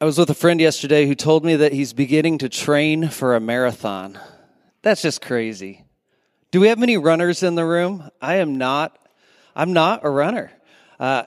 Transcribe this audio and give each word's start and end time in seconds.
I 0.00 0.04
was 0.04 0.16
with 0.16 0.30
a 0.30 0.34
friend 0.34 0.60
yesterday 0.60 1.08
who 1.08 1.16
told 1.16 1.44
me 1.44 1.56
that 1.56 1.72
he's 1.72 1.92
beginning 1.92 2.38
to 2.38 2.48
train 2.48 3.08
for 3.08 3.34
a 3.34 3.40
marathon. 3.40 4.16
That's 4.80 5.02
just 5.02 5.20
crazy. 5.20 5.84
Do 6.52 6.60
we 6.60 6.68
have 6.68 6.78
many 6.78 6.96
runners 6.96 7.42
in 7.42 7.56
the 7.56 7.64
room? 7.64 8.08
I 8.22 8.36
am 8.36 8.54
not. 8.58 8.96
I'm 9.56 9.72
not 9.72 10.04
a 10.04 10.08
runner. 10.08 10.52
Uh, 11.00 11.24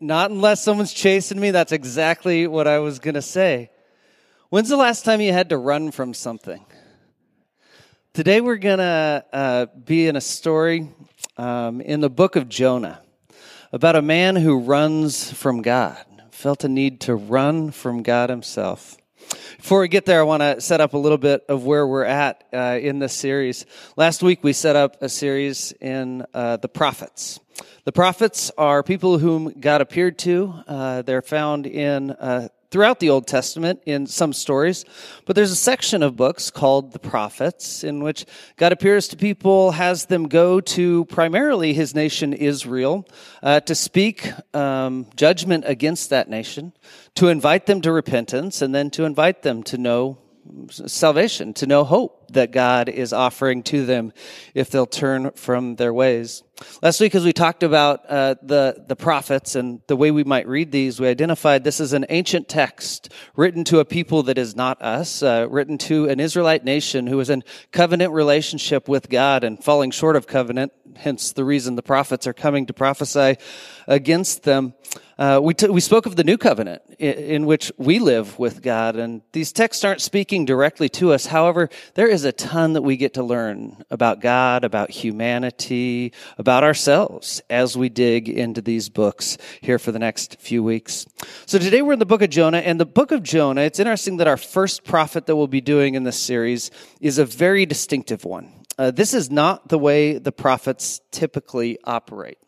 not 0.00 0.32
unless 0.32 0.64
someone's 0.64 0.92
chasing 0.92 1.38
me. 1.38 1.52
That's 1.52 1.70
exactly 1.70 2.48
what 2.48 2.66
I 2.66 2.80
was 2.80 2.98
going 2.98 3.14
to 3.14 3.22
say. 3.22 3.70
When's 4.50 4.68
the 4.68 4.76
last 4.76 5.04
time 5.04 5.20
you 5.20 5.32
had 5.32 5.50
to 5.50 5.56
run 5.56 5.92
from 5.92 6.12
something? 6.12 6.66
Today 8.14 8.40
we're 8.40 8.56
going 8.56 8.78
to 8.78 9.24
uh, 9.32 9.66
be 9.66 10.08
in 10.08 10.16
a 10.16 10.20
story 10.20 10.88
um, 11.36 11.80
in 11.80 12.00
the 12.00 12.10
book 12.10 12.34
of 12.34 12.48
Jonah 12.48 13.00
about 13.70 13.94
a 13.94 14.02
man 14.02 14.34
who 14.34 14.58
runs 14.58 15.32
from 15.32 15.62
God 15.62 16.04
felt 16.42 16.64
a 16.64 16.68
need 16.68 16.98
to 16.98 17.14
run 17.14 17.70
from 17.70 18.02
God 18.02 18.28
Himself. 18.28 18.96
Before 19.58 19.78
we 19.78 19.86
get 19.86 20.06
there, 20.06 20.18
I 20.18 20.24
want 20.24 20.40
to 20.40 20.60
set 20.60 20.80
up 20.80 20.92
a 20.92 20.98
little 20.98 21.16
bit 21.16 21.44
of 21.48 21.64
where 21.64 21.86
we're 21.86 22.02
at 22.02 22.42
uh, 22.52 22.80
in 22.82 22.98
this 22.98 23.12
series. 23.12 23.64
Last 23.96 24.24
week, 24.24 24.42
we 24.42 24.52
set 24.52 24.74
up 24.74 25.00
a 25.00 25.08
series 25.08 25.70
in 25.80 26.26
uh, 26.34 26.56
the 26.56 26.66
prophets. 26.66 27.38
The 27.84 27.92
prophets 27.92 28.50
are 28.58 28.82
people 28.82 29.18
whom 29.18 29.60
God 29.60 29.82
appeared 29.82 30.18
to. 30.18 30.52
Uh, 30.66 31.02
they're 31.02 31.22
found 31.22 31.68
in 31.68 32.10
uh, 32.10 32.48
throughout 32.72 32.98
the 33.00 33.10
Old 33.10 33.26
Testament 33.26 33.82
in 33.84 34.06
some 34.06 34.32
stories, 34.32 34.84
but 35.26 35.36
there's 35.36 35.52
a 35.52 35.56
section 35.56 36.02
of 36.02 36.16
books 36.16 36.50
called 36.50 36.92
the 36.92 36.98
prophets 36.98 37.84
in 37.84 38.02
which 38.02 38.24
God 38.56 38.72
appears 38.72 39.06
to 39.08 39.16
people, 39.16 39.72
has 39.72 40.06
them 40.06 40.26
go 40.26 40.58
to 40.60 41.04
primarily 41.04 41.74
his 41.74 41.94
nation 41.94 42.32
Israel 42.32 43.06
uh, 43.42 43.60
to 43.60 43.74
speak 43.74 44.32
um, 44.54 45.06
judgment 45.14 45.64
against 45.66 46.10
that 46.10 46.30
nation, 46.30 46.72
to 47.14 47.28
invite 47.28 47.66
them 47.66 47.82
to 47.82 47.92
repentance, 47.92 48.62
and 48.62 48.74
then 48.74 48.90
to 48.90 49.04
invite 49.04 49.42
them 49.42 49.62
to 49.64 49.76
know 49.76 50.18
salvation, 50.70 51.52
to 51.54 51.66
know 51.66 51.84
hope 51.84 52.21
that 52.32 52.52
God 52.52 52.88
is 52.88 53.12
offering 53.12 53.62
to 53.64 53.86
them 53.86 54.12
if 54.54 54.70
they'll 54.70 54.86
turn 54.86 55.30
from 55.32 55.76
their 55.76 55.92
ways. 55.92 56.42
Last 56.82 57.00
week, 57.00 57.14
as 57.14 57.24
we 57.24 57.32
talked 57.32 57.62
about 57.62 58.04
uh, 58.08 58.34
the 58.42 58.84
the 58.86 58.94
prophets 58.94 59.54
and 59.56 59.80
the 59.86 59.96
way 59.96 60.10
we 60.10 60.22
might 60.22 60.46
read 60.46 60.70
these, 60.70 61.00
we 61.00 61.08
identified 61.08 61.64
this 61.64 61.80
is 61.80 61.92
an 61.92 62.06
ancient 62.08 62.48
text 62.48 63.10
written 63.34 63.64
to 63.64 63.80
a 63.80 63.84
people 63.84 64.24
that 64.24 64.38
is 64.38 64.54
not 64.54 64.80
us, 64.80 65.22
uh, 65.22 65.46
written 65.50 65.78
to 65.78 66.08
an 66.08 66.20
Israelite 66.20 66.64
nation 66.64 67.06
who 67.06 67.16
was 67.16 67.30
in 67.30 67.42
covenant 67.72 68.12
relationship 68.12 68.88
with 68.88 69.08
God 69.08 69.44
and 69.44 69.62
falling 69.62 69.90
short 69.90 70.14
of 70.14 70.26
covenant. 70.26 70.72
Hence, 70.96 71.32
the 71.32 71.44
reason 71.44 71.74
the 71.74 71.82
prophets 71.82 72.26
are 72.26 72.34
coming 72.34 72.66
to 72.66 72.72
prophesy 72.72 73.36
against 73.88 74.42
them. 74.42 74.74
Uh, 75.22 75.38
we, 75.40 75.54
t- 75.54 75.68
we 75.68 75.80
spoke 75.80 76.04
of 76.06 76.16
the 76.16 76.24
new 76.24 76.36
covenant 76.36 76.82
in, 76.98 77.12
in, 77.12 77.46
which 77.46 77.70
we 77.76 78.00
live 78.00 78.40
with 78.40 78.60
God, 78.60 78.96
and 78.96 79.22
these 79.30 79.52
texts 79.52 79.84
aren't 79.84 80.00
speaking 80.00 80.44
directly 80.44 80.88
to 80.88 81.12
us. 81.12 81.26
However, 81.26 81.68
there 81.94 82.08
is 82.08 82.24
a 82.24 82.32
ton 82.32 82.72
that 82.72 82.82
we 82.82 82.96
get 82.96 83.14
to 83.14 83.22
learn 83.22 83.84
about 83.88 84.20
God, 84.20 84.64
about 84.64 84.90
humanity, 84.90 86.12
about 86.38 86.64
ourselves 86.64 87.40
as 87.48 87.76
we 87.76 87.88
dig 87.88 88.28
into 88.28 88.60
these 88.60 88.88
books 88.88 89.38
here 89.60 89.78
for 89.78 89.92
the 89.92 90.00
next 90.00 90.40
few 90.40 90.60
weeks. 90.64 91.06
So 91.46 91.56
today 91.56 91.82
we're 91.82 91.92
in 91.92 92.00
the 92.00 92.04
book 92.04 92.22
of 92.22 92.30
Jonah, 92.30 92.58
and 92.58 92.80
the 92.80 92.84
book 92.84 93.12
of 93.12 93.22
Jonah, 93.22 93.60
it's 93.60 93.78
interesting 93.78 94.16
that 94.16 94.26
our 94.26 94.36
first 94.36 94.82
prophet 94.82 95.26
that 95.26 95.36
we'll 95.36 95.46
be 95.46 95.60
doing 95.60 95.94
in 95.94 96.02
this 96.02 96.18
series 96.18 96.72
is 97.00 97.18
a 97.18 97.24
very 97.24 97.64
distinctive 97.64 98.24
one. 98.24 98.64
Uh, 98.76 98.90
this 98.90 99.14
is 99.14 99.30
not 99.30 99.68
the 99.68 99.78
way 99.78 100.18
the 100.18 100.32
prophets 100.32 101.00
typically 101.12 101.78
operate. 101.84 102.38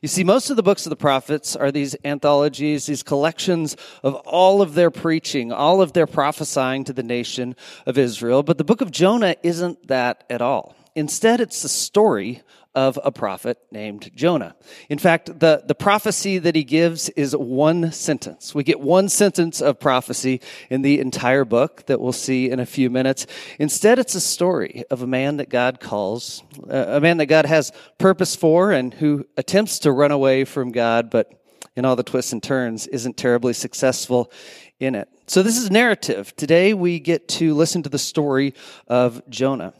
You 0.00 0.08
see, 0.08 0.24
most 0.24 0.50
of 0.50 0.56
the 0.56 0.62
books 0.62 0.86
of 0.86 0.90
the 0.90 0.96
prophets 0.96 1.54
are 1.56 1.70
these 1.70 1.96
anthologies, 2.04 2.86
these 2.86 3.02
collections 3.02 3.76
of 4.02 4.14
all 4.14 4.62
of 4.62 4.74
their 4.74 4.90
preaching, 4.90 5.52
all 5.52 5.82
of 5.82 5.92
their 5.92 6.06
prophesying 6.06 6.84
to 6.84 6.92
the 6.92 7.02
nation 7.02 7.56
of 7.86 7.98
Israel. 7.98 8.42
But 8.42 8.58
the 8.58 8.64
book 8.64 8.80
of 8.80 8.90
Jonah 8.90 9.36
isn't 9.42 9.88
that 9.88 10.24
at 10.30 10.42
all. 10.42 10.74
Instead, 10.94 11.40
it's 11.40 11.62
the 11.62 11.68
story 11.68 12.42
of 12.78 12.96
a 13.02 13.10
prophet 13.10 13.58
named 13.72 14.08
Jonah. 14.14 14.54
In 14.88 14.98
fact, 14.98 15.40
the, 15.40 15.64
the 15.66 15.74
prophecy 15.74 16.38
that 16.38 16.54
he 16.54 16.62
gives 16.62 17.08
is 17.10 17.34
one 17.34 17.90
sentence. 17.90 18.54
We 18.54 18.62
get 18.62 18.78
one 18.78 19.08
sentence 19.08 19.60
of 19.60 19.80
prophecy 19.80 20.40
in 20.70 20.82
the 20.82 21.00
entire 21.00 21.44
book 21.44 21.86
that 21.86 22.00
we'll 22.00 22.12
see 22.12 22.48
in 22.48 22.60
a 22.60 22.66
few 22.66 22.88
minutes. 22.88 23.26
Instead, 23.58 23.98
it's 23.98 24.14
a 24.14 24.20
story 24.20 24.84
of 24.90 25.02
a 25.02 25.08
man 25.08 25.38
that 25.38 25.48
God 25.48 25.80
calls, 25.80 26.44
uh, 26.70 26.84
a 26.98 27.00
man 27.00 27.16
that 27.16 27.26
God 27.26 27.46
has 27.46 27.72
purpose 27.98 28.36
for 28.36 28.70
and 28.70 28.94
who 28.94 29.26
attempts 29.36 29.80
to 29.80 29.90
run 29.90 30.12
away 30.12 30.44
from 30.44 30.70
God, 30.70 31.10
but 31.10 31.32
in 31.74 31.84
all 31.84 31.96
the 31.96 32.04
twists 32.04 32.32
and 32.32 32.40
turns 32.40 32.86
isn't 32.86 33.16
terribly 33.16 33.54
successful 33.54 34.30
in 34.78 34.94
it. 34.94 35.08
So 35.26 35.42
this 35.42 35.58
is 35.58 35.68
narrative. 35.68 36.32
Today 36.36 36.74
we 36.74 37.00
get 37.00 37.26
to 37.40 37.54
listen 37.54 37.82
to 37.82 37.88
the 37.88 37.98
story 37.98 38.54
of 38.86 39.20
Jonah. 39.28 39.74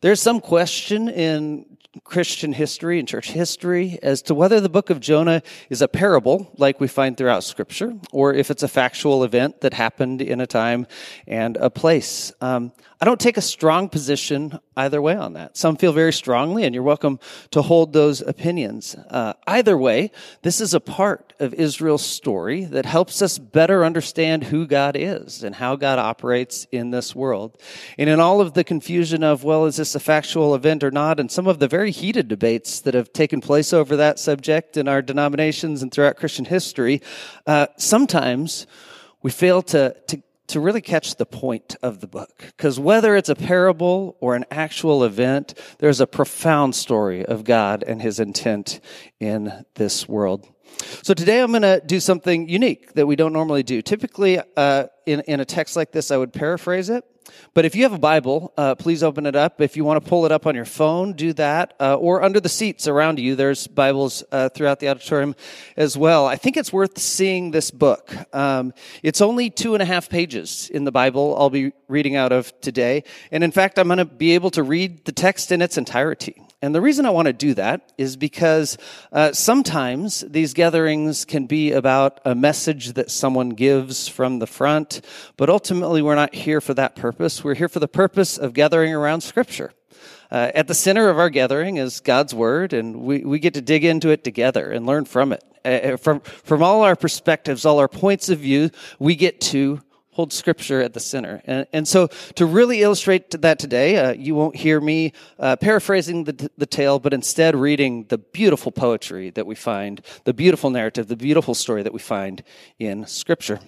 There's 0.00 0.20
some 0.20 0.40
question 0.40 1.08
in 1.08 1.76
Christian 2.04 2.52
history 2.52 3.00
and 3.00 3.08
church 3.08 3.32
history 3.32 3.98
as 4.00 4.22
to 4.22 4.34
whether 4.34 4.60
the 4.60 4.68
book 4.68 4.90
of 4.90 5.00
Jonah 5.00 5.42
is 5.70 5.82
a 5.82 5.88
parable, 5.88 6.52
like 6.56 6.78
we 6.78 6.86
find 6.86 7.16
throughout 7.16 7.42
Scripture, 7.42 7.94
or 8.12 8.32
if 8.32 8.50
it's 8.50 8.62
a 8.62 8.68
factual 8.68 9.24
event 9.24 9.60
that 9.62 9.74
happened 9.74 10.22
in 10.22 10.40
a 10.40 10.46
time 10.46 10.86
and 11.26 11.56
a 11.56 11.68
place. 11.68 12.32
Um, 12.40 12.72
I 13.00 13.06
don't 13.06 13.18
take 13.18 13.38
a 13.38 13.42
strong 13.42 13.88
position 13.88 14.58
either 14.76 15.00
way 15.00 15.16
on 15.16 15.32
that. 15.32 15.56
Some 15.56 15.76
feel 15.76 15.92
very 15.92 16.12
strongly, 16.12 16.64
and 16.64 16.74
you're 16.74 16.84
welcome 16.84 17.18
to 17.50 17.62
hold 17.62 17.94
those 17.94 18.20
opinions. 18.20 18.94
Uh, 18.94 19.32
either 19.46 19.76
way, 19.76 20.10
this 20.42 20.60
is 20.60 20.74
a 20.74 20.80
part 20.80 21.32
of 21.40 21.54
Israel's 21.54 22.04
story 22.04 22.66
that 22.66 22.84
helps 22.84 23.22
us 23.22 23.38
better 23.38 23.86
understand 23.86 24.44
who 24.44 24.66
God 24.66 24.96
is 24.96 25.42
and 25.42 25.54
how 25.54 25.76
God 25.76 25.98
operates 25.98 26.66
in 26.70 26.90
this 26.90 27.16
world. 27.16 27.58
And 27.96 28.10
in 28.10 28.20
all 28.20 28.42
of 28.42 28.52
the 28.52 28.64
confusion 28.64 29.24
of, 29.24 29.44
well, 29.44 29.64
is 29.64 29.76
this 29.76 29.94
a 29.94 30.00
factual 30.00 30.54
event 30.54 30.84
or 30.84 30.90
not, 30.90 31.18
and 31.18 31.32
some 31.32 31.46
of 31.46 31.58
the 31.58 31.68
very 31.68 31.79
heated 31.86 32.28
debates 32.28 32.80
that 32.80 32.94
have 32.94 33.12
taken 33.12 33.40
place 33.40 33.72
over 33.72 33.96
that 33.96 34.18
subject 34.18 34.76
in 34.76 34.88
our 34.88 35.02
denominations 35.02 35.82
and 35.82 35.90
throughout 35.90 36.16
Christian 36.16 36.44
history, 36.44 37.00
uh, 37.46 37.66
sometimes 37.78 38.66
we 39.22 39.30
fail 39.30 39.62
to, 39.62 39.96
to 40.08 40.22
to 40.50 40.58
really 40.60 40.80
catch 40.80 41.14
the 41.14 41.26
point 41.26 41.76
of 41.80 42.00
the 42.00 42.08
book. 42.08 42.32
Because 42.38 42.78
whether 42.78 43.14
it's 43.16 43.28
a 43.28 43.36
parable 43.36 44.16
or 44.20 44.34
an 44.34 44.44
actual 44.50 45.04
event, 45.04 45.54
there's 45.78 46.00
a 46.00 46.06
profound 46.06 46.74
story 46.74 47.24
of 47.24 47.44
God 47.44 47.84
and 47.86 48.02
his 48.02 48.18
intent 48.18 48.80
in 49.20 49.64
this 49.74 50.08
world. 50.08 50.48
So 51.02 51.14
today 51.14 51.40
I'm 51.40 51.52
going 51.52 51.62
to 51.62 51.80
do 51.84 52.00
something 52.00 52.48
unique 52.48 52.94
that 52.94 53.06
we 53.06 53.16
don't 53.16 53.32
normally 53.32 53.62
do. 53.62 53.80
Typically, 53.80 54.40
uh, 54.56 54.86
in, 55.06 55.20
in 55.28 55.40
a 55.40 55.44
text 55.44 55.76
like 55.76 55.92
this, 55.92 56.10
I 56.10 56.16
would 56.16 56.32
paraphrase 56.32 56.90
it. 56.90 57.04
But 57.54 57.64
if 57.64 57.74
you 57.74 57.82
have 57.82 57.92
a 57.92 57.98
Bible, 57.98 58.52
uh, 58.56 58.74
please 58.74 59.02
open 59.02 59.26
it 59.26 59.36
up. 59.36 59.60
If 59.60 59.76
you 59.76 59.84
want 59.84 60.02
to 60.02 60.08
pull 60.08 60.26
it 60.26 60.32
up 60.32 60.46
on 60.46 60.54
your 60.54 60.64
phone, 60.64 61.12
do 61.12 61.32
that. 61.34 61.74
Uh, 61.80 61.94
or 61.94 62.22
under 62.22 62.40
the 62.40 62.48
seats 62.48 62.86
around 62.86 63.18
you, 63.18 63.34
there's 63.36 63.66
Bibles 63.66 64.22
uh, 64.32 64.48
throughout 64.48 64.80
the 64.80 64.88
auditorium 64.88 65.34
as 65.76 65.96
well. 65.96 66.26
I 66.26 66.36
think 66.36 66.56
it's 66.56 66.72
worth 66.72 66.98
seeing 66.98 67.50
this 67.50 67.70
book. 67.70 68.14
Um, 68.34 68.74
it's 69.02 69.20
only 69.20 69.50
two 69.50 69.74
and 69.74 69.82
a 69.82 69.86
half 69.86 70.08
pages 70.08 70.70
in 70.72 70.84
the 70.84 70.92
Bible 70.92 71.36
I'll 71.38 71.50
be 71.50 71.72
reading 71.88 72.16
out 72.16 72.32
of 72.32 72.58
today. 72.60 73.04
And 73.30 73.44
in 73.44 73.50
fact, 73.50 73.78
I'm 73.78 73.88
going 73.88 73.98
to 73.98 74.04
be 74.04 74.32
able 74.32 74.50
to 74.52 74.62
read 74.62 75.04
the 75.04 75.12
text 75.12 75.52
in 75.52 75.62
its 75.62 75.78
entirety. 75.78 76.42
And 76.62 76.74
the 76.74 76.80
reason 76.82 77.06
I 77.06 77.10
want 77.10 77.24
to 77.26 77.32
do 77.32 77.54
that 77.54 77.90
is 77.96 78.16
because 78.16 78.76
uh, 79.12 79.32
sometimes 79.32 80.20
these 80.20 80.52
gatherings 80.52 81.24
can 81.24 81.46
be 81.46 81.72
about 81.72 82.20
a 82.26 82.34
message 82.34 82.92
that 82.94 83.10
someone 83.10 83.50
gives 83.50 84.08
from 84.08 84.40
the 84.40 84.46
front, 84.46 85.00
but 85.38 85.48
ultimately 85.48 86.02
we're 86.02 86.16
not 86.16 86.34
here 86.34 86.60
for 86.60 86.74
that 86.74 86.96
purpose. 86.96 87.42
We're 87.42 87.54
here 87.54 87.68
for 87.68 87.80
the 87.80 87.88
purpose 87.88 88.36
of 88.36 88.52
gathering 88.52 88.92
around 88.92 89.22
Scripture. 89.22 89.72
Uh, 90.30 90.52
at 90.54 90.68
the 90.68 90.74
center 90.74 91.08
of 91.08 91.18
our 91.18 91.30
gathering 91.30 91.78
is 91.78 92.00
God's 92.00 92.34
Word, 92.34 92.74
and 92.74 93.00
we, 93.00 93.24
we 93.24 93.38
get 93.38 93.54
to 93.54 93.62
dig 93.62 93.84
into 93.84 94.10
it 94.10 94.22
together 94.22 94.70
and 94.70 94.84
learn 94.84 95.06
from 95.06 95.32
it. 95.32 95.42
Uh, 95.64 95.96
from, 95.96 96.20
from 96.20 96.62
all 96.62 96.82
our 96.82 96.94
perspectives, 96.94 97.64
all 97.64 97.78
our 97.78 97.88
points 97.88 98.28
of 98.28 98.38
view, 98.38 98.70
we 98.98 99.16
get 99.16 99.40
to 99.40 99.80
hold 100.12 100.32
scripture 100.32 100.80
at 100.80 100.92
the 100.92 101.00
center. 101.00 101.40
And, 101.44 101.66
and 101.72 101.86
so 101.86 102.08
to 102.34 102.44
really 102.44 102.82
illustrate 102.82 103.30
that 103.30 103.58
today, 103.58 103.96
uh, 103.96 104.12
you 104.12 104.34
won't 104.34 104.56
hear 104.56 104.80
me 104.80 105.12
uh, 105.38 105.56
paraphrasing 105.56 106.24
the, 106.24 106.50
the 106.58 106.66
tale, 106.66 106.98
but 106.98 107.12
instead 107.12 107.54
reading 107.54 108.06
the 108.08 108.18
beautiful 108.18 108.72
poetry 108.72 109.30
that 109.30 109.46
we 109.46 109.54
find, 109.54 110.02
the 110.24 110.34
beautiful 110.34 110.70
narrative, 110.70 111.06
the 111.06 111.16
beautiful 111.16 111.54
story 111.54 111.82
that 111.82 111.92
we 111.92 112.00
find 112.00 112.42
in 112.78 113.06
scripture. 113.06 113.60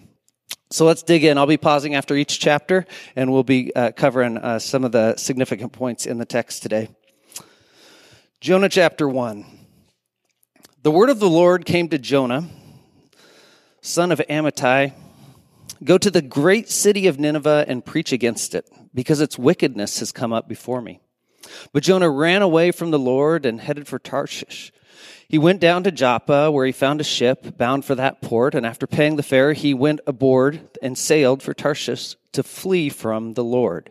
So 0.70 0.84
let's 0.84 1.02
dig 1.02 1.22
in. 1.22 1.38
I'll 1.38 1.46
be 1.46 1.56
pausing 1.56 1.94
after 1.94 2.16
each 2.16 2.40
chapter, 2.40 2.86
and 3.14 3.30
we'll 3.30 3.44
be 3.44 3.74
uh, 3.74 3.92
covering 3.92 4.38
uh, 4.38 4.58
some 4.58 4.84
of 4.84 4.92
the 4.92 5.16
significant 5.16 5.72
points 5.72 6.06
in 6.06 6.18
the 6.18 6.24
text 6.24 6.62
today. 6.62 6.88
Jonah 8.40 8.68
chapter 8.68 9.08
1. 9.08 9.44
The 10.82 10.90
word 10.90 11.10
of 11.10 11.20
the 11.20 11.30
Lord 11.30 11.64
came 11.64 11.88
to 11.90 11.98
Jonah, 11.98 12.48
son 13.80 14.10
of 14.10 14.20
Amittai 14.28 14.94
Go 15.84 15.98
to 15.98 16.10
the 16.10 16.22
great 16.22 16.70
city 16.70 17.06
of 17.06 17.18
Nineveh 17.18 17.64
and 17.66 17.84
preach 17.84 18.12
against 18.12 18.54
it, 18.54 18.70
because 18.94 19.20
its 19.20 19.38
wickedness 19.38 19.98
has 19.98 20.12
come 20.12 20.32
up 20.32 20.48
before 20.48 20.80
me. 20.80 21.00
But 21.72 21.82
Jonah 21.82 22.10
ran 22.10 22.40
away 22.40 22.70
from 22.70 22.92
the 22.92 22.98
Lord 22.98 23.44
and 23.44 23.60
headed 23.60 23.88
for 23.88 23.98
Tarshish. 23.98 24.72
He 25.26 25.38
went 25.38 25.60
down 25.60 25.82
to 25.84 25.90
Joppa, 25.90 26.50
where 26.50 26.66
he 26.66 26.72
found 26.72 27.00
a 27.00 27.04
ship 27.04 27.56
bound 27.56 27.84
for 27.84 27.94
that 27.96 28.22
port, 28.22 28.54
and 28.54 28.64
after 28.64 28.86
paying 28.86 29.16
the 29.16 29.22
fare, 29.22 29.54
he 29.54 29.74
went 29.74 30.00
aboard 30.06 30.68
and 30.82 30.96
sailed 30.96 31.42
for 31.42 31.54
Tarshish 31.54 32.16
to 32.32 32.42
flee 32.42 32.88
from 32.88 33.34
the 33.34 33.44
Lord. 33.44 33.90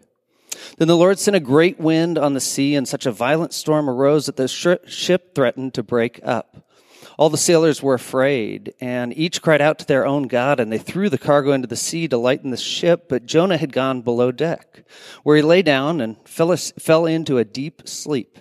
Then 0.78 0.88
the 0.88 0.96
Lord 0.96 1.20
sent 1.20 1.36
a 1.36 1.42
great 1.42 1.80
wind 1.80 2.18
on 2.18 2.34
the 2.34 2.40
sea, 2.40 2.76
and 2.76 2.88
such 2.88 3.06
a 3.06 3.12
violent 3.12 3.54
storm 3.54 3.90
arose 3.90 4.28
that 4.28 4.38
the 4.38 4.48
ship 4.48 5.36
threatened 5.36 5.74
to 5.74 5.84
break 5.84 6.22
up. 6.24 6.70
All 7.18 7.30
the 7.30 7.38
sailors 7.38 7.82
were 7.82 7.94
afraid, 7.94 8.74
and 8.80 9.18
each 9.18 9.42
cried 9.42 9.62
out 9.62 9.80
to 9.80 9.86
their 9.86 10.06
own 10.06 10.24
God, 10.24 10.60
and 10.60 10.72
they 10.72 10.78
threw 10.78 11.10
the 11.10 11.18
cargo 11.18 11.52
into 11.52 11.68
the 11.68 11.76
sea 11.76 12.08
to 12.08 12.18
lighten 12.18 12.52
the 12.52 12.58
ship. 12.58 13.10
But 13.10 13.26
Jonah 13.26 13.58
had 13.58 13.74
gone 13.74 14.02
below 14.02 14.32
deck, 14.32 14.84
where 15.24 15.38
he 15.38 15.42
lay 15.42 15.62
down 15.62 16.02
and 16.02 16.18
fell, 16.26 16.56
fell 16.56 17.06
into 17.06 17.38
a 17.38 17.46
deep 17.46 17.88
sleep. 17.88 18.40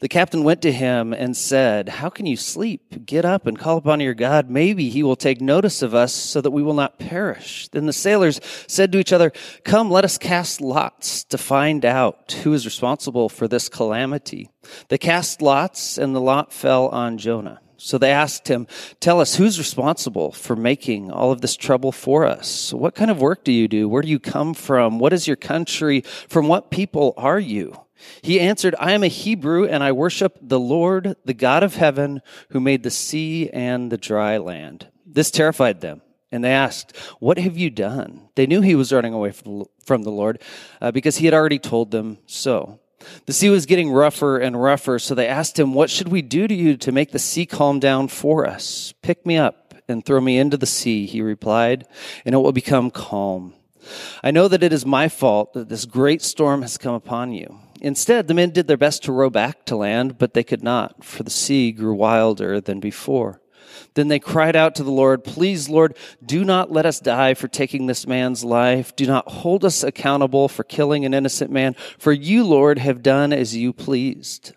The 0.00 0.08
captain 0.08 0.44
went 0.44 0.62
to 0.62 0.72
him 0.72 1.12
and 1.12 1.36
said, 1.36 1.88
How 1.88 2.08
can 2.08 2.26
you 2.26 2.36
sleep? 2.36 3.06
Get 3.06 3.24
up 3.24 3.46
and 3.46 3.58
call 3.58 3.76
upon 3.76 4.00
your 4.00 4.14
God. 4.14 4.50
Maybe 4.50 4.88
he 4.88 5.02
will 5.02 5.16
take 5.16 5.40
notice 5.40 5.82
of 5.82 5.94
us 5.94 6.12
so 6.12 6.40
that 6.40 6.50
we 6.50 6.62
will 6.62 6.74
not 6.74 6.98
perish. 6.98 7.68
Then 7.68 7.86
the 7.86 7.92
sailors 7.92 8.40
said 8.66 8.92
to 8.92 8.98
each 8.98 9.12
other, 9.12 9.32
Come, 9.64 9.90
let 9.90 10.04
us 10.04 10.18
cast 10.18 10.60
lots 10.60 11.24
to 11.24 11.38
find 11.38 11.84
out 11.84 12.32
who 12.42 12.52
is 12.52 12.64
responsible 12.64 13.28
for 13.28 13.48
this 13.48 13.68
calamity. 13.68 14.50
They 14.88 14.98
cast 14.98 15.42
lots, 15.42 15.98
and 15.98 16.14
the 16.14 16.20
lot 16.20 16.52
fell 16.52 16.88
on 16.88 17.18
Jonah. 17.18 17.60
So 17.78 17.98
they 17.98 18.10
asked 18.10 18.48
him, 18.48 18.66
Tell 19.00 19.20
us 19.20 19.36
who's 19.36 19.58
responsible 19.58 20.32
for 20.32 20.56
making 20.56 21.10
all 21.10 21.32
of 21.32 21.40
this 21.40 21.56
trouble 21.56 21.92
for 21.92 22.24
us? 22.24 22.72
What 22.72 22.94
kind 22.94 23.10
of 23.10 23.20
work 23.20 23.44
do 23.44 23.52
you 23.52 23.68
do? 23.68 23.88
Where 23.88 24.02
do 24.02 24.08
you 24.08 24.18
come 24.18 24.54
from? 24.54 24.98
What 24.98 25.12
is 25.12 25.26
your 25.26 25.36
country? 25.36 26.00
From 26.28 26.48
what 26.48 26.70
people 26.70 27.14
are 27.16 27.38
you? 27.38 27.85
He 28.22 28.40
answered, 28.40 28.74
I 28.78 28.92
am 28.92 29.02
a 29.02 29.08
Hebrew 29.08 29.66
and 29.66 29.82
I 29.82 29.92
worship 29.92 30.38
the 30.40 30.60
Lord, 30.60 31.16
the 31.24 31.34
God 31.34 31.62
of 31.62 31.76
heaven, 31.76 32.20
who 32.50 32.60
made 32.60 32.82
the 32.82 32.90
sea 32.90 33.50
and 33.50 33.90
the 33.90 33.96
dry 33.98 34.38
land. 34.38 34.88
This 35.04 35.30
terrified 35.30 35.80
them. 35.80 36.02
And 36.32 36.42
they 36.42 36.52
asked, 36.52 36.96
What 37.20 37.38
have 37.38 37.56
you 37.56 37.70
done? 37.70 38.28
They 38.34 38.46
knew 38.46 38.60
he 38.60 38.74
was 38.74 38.92
running 38.92 39.14
away 39.14 39.32
from 39.32 40.02
the 40.02 40.10
Lord 40.10 40.42
uh, 40.80 40.90
because 40.90 41.16
he 41.16 41.24
had 41.26 41.34
already 41.34 41.58
told 41.58 41.90
them 41.90 42.18
so. 42.26 42.80
The 43.26 43.32
sea 43.32 43.50
was 43.50 43.66
getting 43.66 43.90
rougher 43.90 44.38
and 44.38 44.60
rougher, 44.60 44.98
so 44.98 45.14
they 45.14 45.28
asked 45.28 45.58
him, 45.58 45.74
What 45.74 45.90
should 45.90 46.08
we 46.08 46.22
do 46.22 46.48
to 46.48 46.54
you 46.54 46.76
to 46.78 46.92
make 46.92 47.12
the 47.12 47.18
sea 47.18 47.46
calm 47.46 47.78
down 47.78 48.08
for 48.08 48.46
us? 48.46 48.92
Pick 49.02 49.24
me 49.24 49.36
up 49.36 49.74
and 49.88 50.04
throw 50.04 50.20
me 50.20 50.38
into 50.38 50.56
the 50.56 50.66
sea, 50.66 51.06
he 51.06 51.22
replied, 51.22 51.86
and 52.24 52.34
it 52.34 52.38
will 52.38 52.52
become 52.52 52.90
calm. 52.90 53.54
I 54.22 54.32
know 54.32 54.48
that 54.48 54.64
it 54.64 54.72
is 54.72 54.84
my 54.84 55.08
fault 55.08 55.52
that 55.52 55.68
this 55.68 55.84
great 55.84 56.22
storm 56.22 56.62
has 56.62 56.76
come 56.76 56.94
upon 56.94 57.32
you. 57.32 57.60
Instead, 57.80 58.26
the 58.26 58.34
men 58.34 58.50
did 58.50 58.66
their 58.66 58.76
best 58.76 59.02
to 59.04 59.12
row 59.12 59.30
back 59.30 59.64
to 59.66 59.76
land, 59.76 60.18
but 60.18 60.34
they 60.34 60.44
could 60.44 60.62
not, 60.62 61.04
for 61.04 61.22
the 61.22 61.30
sea 61.30 61.72
grew 61.72 61.94
wilder 61.94 62.60
than 62.60 62.80
before. 62.80 63.40
Then 63.94 64.08
they 64.08 64.18
cried 64.18 64.56
out 64.56 64.74
to 64.76 64.84
the 64.84 64.90
Lord, 64.90 65.24
Please, 65.24 65.68
Lord, 65.68 65.96
do 66.24 66.44
not 66.44 66.70
let 66.70 66.86
us 66.86 67.00
die 67.00 67.34
for 67.34 67.48
taking 67.48 67.86
this 67.86 68.06
man's 68.06 68.44
life. 68.44 68.94
Do 68.94 69.06
not 69.06 69.28
hold 69.28 69.64
us 69.64 69.82
accountable 69.82 70.48
for 70.48 70.64
killing 70.64 71.04
an 71.04 71.14
innocent 71.14 71.50
man, 71.50 71.74
for 71.98 72.12
you, 72.12 72.44
Lord, 72.44 72.78
have 72.78 73.02
done 73.02 73.32
as 73.32 73.56
you 73.56 73.72
pleased. 73.72 74.54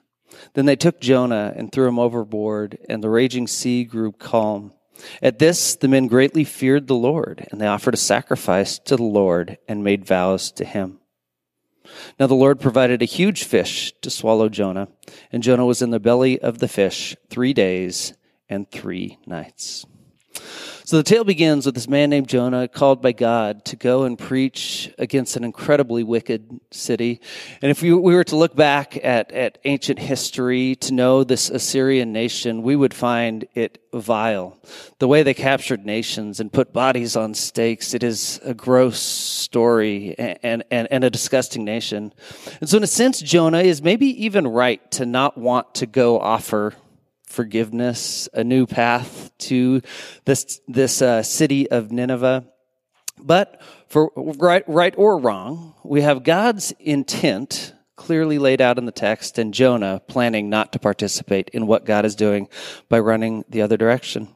Then 0.54 0.66
they 0.66 0.76
took 0.76 1.02
Jonah 1.02 1.54
and 1.56 1.72
threw 1.72 1.88
him 1.88 2.00
overboard, 2.00 2.78
and 2.88 3.04
the 3.04 3.10
raging 3.10 3.48
sea 3.48 3.84
grew 3.84 4.12
calm. 4.12 4.74
At 5.22 5.40
this, 5.40 5.76
the 5.76 5.88
men 5.88 6.08
greatly 6.08 6.44
feared 6.44 6.88
the 6.88 6.96
Lord, 6.96 7.48
and 7.52 7.60
they 7.60 7.68
offered 7.68 7.94
a 7.94 7.98
sacrifice 7.98 8.80
to 8.80 8.96
the 8.96 9.04
Lord 9.04 9.58
and 9.68 9.84
made 9.84 10.06
vows 10.06 10.52
to 10.54 10.66
him. 10.66 11.00
Now 12.20 12.28
the 12.28 12.36
Lord 12.36 12.60
provided 12.60 13.02
a 13.02 13.06
huge 13.06 13.44
fish 13.44 13.94
to 14.02 14.10
swallow 14.10 14.50
Jonah, 14.50 14.90
and 15.32 15.44
Jonah 15.44 15.66
was 15.66 15.82
in 15.82 15.92
the 15.92 16.00
belly 16.00 16.40
of 16.40 16.60
the 16.60 16.68
fish 16.68 17.16
three 17.30 17.54
days 17.54 18.14
and 18.50 18.70
three 18.70 19.18
nights. 19.26 19.86
So 20.90 20.98
the 20.98 21.04
tale 21.04 21.24
begins 21.24 21.68
with 21.68 21.76
this 21.76 21.88
man 21.88 22.10
named 22.10 22.28
Jonah 22.28 22.68
called 22.68 23.00
by 23.00 23.12
God 23.12 23.64
to 23.66 23.76
go 23.76 24.06
and 24.06 24.18
preach 24.18 24.92
against 24.98 25.38
an 25.38 25.44
incredibly 25.44 26.02
wicked 26.02 26.60
city. 26.72 27.22
And 27.62 27.70
if 27.70 27.84
we, 27.84 27.94
we 27.94 28.16
were 28.16 28.24
to 28.24 28.36
look 28.36 28.56
back 28.56 28.98
at, 29.06 29.32
at 29.32 29.60
ancient 29.66 30.00
history 30.00 30.78
to 30.78 30.94
know 30.96 31.24
this 31.24 31.52
Assyrian 31.52 32.12
nation, 32.12 32.64
we 32.64 32.76
would 32.76 32.96
find 32.96 33.48
it 33.54 33.78
vile. 33.94 34.58
The 34.98 35.08
way 35.08 35.22
they 35.22 35.36
captured 35.36 35.86
nations 35.86 36.40
and 36.40 36.52
put 36.52 36.74
bodies 36.74 37.16
on 37.16 37.36
stakes, 37.36 37.94
it 37.94 38.02
is 38.02 38.40
a 38.44 38.56
gross 38.56 39.00
story 39.00 40.16
and, 40.18 40.64
and, 40.72 40.88
and 40.90 41.04
a 41.04 41.12
disgusting 41.12 41.64
nation. 41.64 42.16
And 42.62 42.68
so 42.68 42.78
in 42.78 42.84
a 42.84 42.88
sense, 42.88 43.20
Jonah 43.20 43.62
is 43.62 43.84
maybe 43.84 44.08
even 44.26 44.48
right 44.48 44.90
to 44.94 45.06
not 45.06 45.38
want 45.38 45.76
to 45.76 45.86
go 45.86 46.20
offer 46.20 46.74
forgiveness, 47.30 48.28
a 48.34 48.44
new 48.44 48.66
path 48.66 49.32
to 49.38 49.82
this 50.26 50.60
this 50.68 51.02
uh, 51.02 51.24
city 51.24 51.70
of 51.70 51.92
Nineveh. 51.92 52.46
But 53.18 53.62
for 53.88 54.12
right, 54.16 54.64
right 54.68 54.94
or 54.98 55.18
wrong, 55.18 55.76
we 55.84 56.02
have 56.02 56.24
God's 56.24 56.74
intent 56.80 57.74
clearly 57.96 58.40
laid 58.40 58.62
out 58.62 58.78
in 58.78 58.86
the 58.86 58.92
text, 58.92 59.38
and 59.38 59.54
Jonah 59.54 60.02
planning 60.08 60.50
not 60.50 60.72
to 60.74 60.80
participate 60.80 61.50
in 61.50 61.68
what 61.68 61.86
God 61.86 62.06
is 62.06 62.16
doing 62.16 62.48
by 62.88 63.00
running 63.00 63.44
the 63.50 63.62
other 63.62 63.78
direction. 63.78 64.30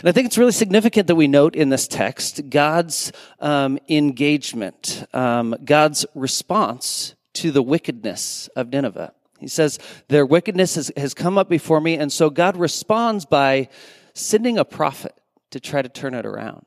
And 0.00 0.08
I 0.08 0.12
think 0.12 0.26
it's 0.26 0.38
really 0.38 0.52
significant 0.52 1.06
that 1.06 1.14
we 1.14 1.28
note 1.28 1.54
in 1.54 1.68
this 1.68 1.88
text 1.88 2.50
God's 2.50 3.12
um, 3.40 3.78
engagement, 3.88 5.04
um, 5.12 5.54
God's 5.64 6.06
response 6.14 7.14
to 7.34 7.50
the 7.50 7.62
wickedness 7.62 8.48
of 8.56 8.72
Nineveh. 8.72 9.12
He 9.44 9.48
says, 9.48 9.78
Their 10.08 10.24
wickedness 10.24 10.76
has, 10.76 10.90
has 10.96 11.12
come 11.12 11.36
up 11.36 11.50
before 11.50 11.82
me. 11.82 11.96
And 11.98 12.10
so 12.10 12.30
God 12.30 12.56
responds 12.56 13.26
by 13.26 13.68
sending 14.14 14.56
a 14.56 14.64
prophet 14.64 15.14
to 15.50 15.60
try 15.60 15.82
to 15.82 15.88
turn 15.88 16.14
it 16.14 16.24
around. 16.24 16.64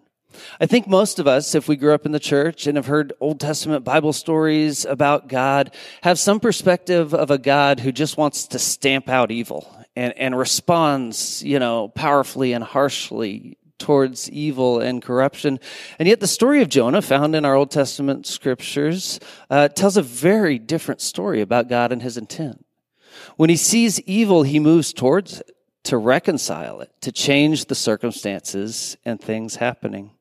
I 0.60 0.68
think 0.68 0.88
most 0.88 1.18
of 1.18 1.26
us, 1.26 1.56
if 1.56 1.68
we 1.68 1.76
grew 1.76 1.96
up 1.96 2.06
in 2.06 2.12
the 2.12 2.20
church 2.20 2.68
and 2.68 2.76
have 2.76 2.86
heard 2.86 3.14
Old 3.20 3.40
Testament 3.40 3.84
Bible 3.84 4.14
stories 4.14 4.86
about 4.86 5.28
God, 5.28 5.74
have 6.04 6.20
some 6.20 6.40
perspective 6.40 7.16
of 7.16 7.32
a 7.32 7.40
God 7.40 7.80
who 7.80 7.92
just 7.92 8.16
wants 8.16 8.48
to 8.50 8.60
stamp 8.60 9.10
out 9.10 9.32
evil 9.32 9.76
and, 9.96 10.16
and 10.16 10.38
responds, 10.38 11.44
you 11.44 11.58
know, 11.58 11.88
powerfully 11.88 12.54
and 12.54 12.64
harshly 12.64 13.58
towards 13.80 14.30
evil 14.30 14.80
and 14.80 15.02
corruption. 15.02 15.60
And 15.98 16.08
yet, 16.08 16.20
the 16.20 16.28
story 16.28 16.62
of 16.62 16.70
Jonah, 16.70 17.02
found 17.02 17.36
in 17.36 17.46
our 17.46 17.56
Old 17.56 17.72
Testament 17.72 18.28
scriptures, 18.28 19.20
uh, 19.50 19.70
tells 19.70 19.98
a 19.98 20.02
very 20.02 20.60
different 20.60 21.02
story 21.02 21.42
about 21.42 21.70
God 21.70 21.92
and 21.92 22.02
his 22.02 22.18
intent. 22.18 22.64
When 23.36 23.50
he 23.50 23.56
sees 23.56 24.00
evil, 24.02 24.44
he 24.44 24.60
moves 24.60 24.94
towards 24.94 25.42
it 25.42 25.58
to 25.88 25.98
reconcile 25.98 26.82
it, 26.82 26.92
to 27.00 27.14
change 27.14 27.66
the 27.66 27.76
circumstances 27.76 28.98
and 29.06 29.22
things 29.22 29.56
happening. 29.56 30.12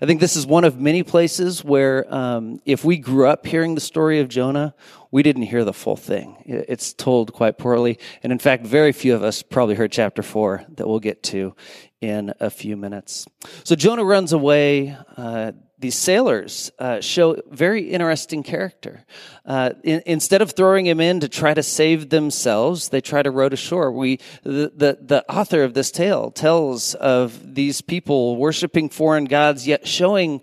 I 0.00 0.06
think 0.06 0.20
this 0.20 0.36
is 0.36 0.46
one 0.46 0.62
of 0.62 0.78
many 0.78 1.02
places 1.02 1.64
where, 1.64 2.06
um, 2.14 2.60
if 2.64 2.84
we 2.84 2.98
grew 2.98 3.26
up 3.26 3.44
hearing 3.44 3.74
the 3.74 3.80
story 3.80 4.20
of 4.20 4.28
Jonah, 4.28 4.72
we 5.16 5.22
didn't 5.22 5.44
hear 5.44 5.64
the 5.64 5.72
full 5.72 5.96
thing. 5.96 6.36
It's 6.44 6.92
told 6.92 7.32
quite 7.32 7.56
poorly. 7.56 7.98
And 8.22 8.30
in 8.32 8.38
fact, 8.38 8.66
very 8.66 8.92
few 8.92 9.14
of 9.14 9.22
us 9.22 9.42
probably 9.42 9.74
heard 9.74 9.90
chapter 9.90 10.22
four 10.22 10.62
that 10.76 10.86
we'll 10.86 11.00
get 11.00 11.22
to 11.32 11.56
in 12.02 12.34
a 12.38 12.50
few 12.50 12.76
minutes. 12.76 13.26
So 13.64 13.74
Jonah 13.76 14.04
runs 14.04 14.34
away. 14.34 14.94
Uh, 15.16 15.52
these 15.78 15.94
sailors 15.94 16.70
uh, 16.78 17.00
show 17.00 17.40
very 17.50 17.88
interesting 17.90 18.42
character. 18.42 19.06
Uh, 19.46 19.70
in, 19.82 20.02
instead 20.04 20.42
of 20.42 20.50
throwing 20.50 20.84
him 20.84 21.00
in 21.00 21.20
to 21.20 21.30
try 21.30 21.54
to 21.54 21.62
save 21.62 22.10
themselves, 22.10 22.90
they 22.90 23.00
try 23.00 23.22
to 23.22 23.30
row 23.30 23.48
to 23.48 23.56
shore. 23.56 23.90
We, 23.92 24.20
the, 24.42 24.70
the, 24.76 24.98
the 25.00 25.24
author 25.32 25.62
of 25.64 25.72
this 25.72 25.90
tale 25.90 26.30
tells 26.30 26.94
of 26.94 27.54
these 27.54 27.80
people 27.80 28.36
worshiping 28.36 28.90
foreign 28.90 29.24
gods, 29.24 29.66
yet 29.66 29.88
showing 29.88 30.42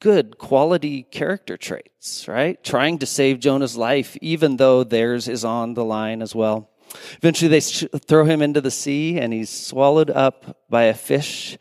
good 0.00 0.38
quality 0.38 1.02
character 1.02 1.58
traits, 1.58 1.89
right? 2.28 2.62
Trying 2.62 2.98
to 2.98 3.06
save 3.06 3.40
Jonah's 3.40 3.76
life, 3.76 4.16
even 4.20 4.56
though 4.56 4.84
theirs 4.84 5.28
is 5.28 5.44
on 5.44 5.74
the 5.74 5.84
line 5.84 6.22
as 6.22 6.34
well. 6.34 6.70
Eventually, 7.18 7.48
they 7.48 7.60
throw 7.60 8.24
him 8.24 8.42
into 8.42 8.60
the 8.60 8.70
sea, 8.70 9.18
and 9.18 9.32
he's 9.32 9.50
swallowed 9.50 10.10
up 10.10 10.58
by 10.68 10.84
a 10.84 10.94
fish, 10.94 11.58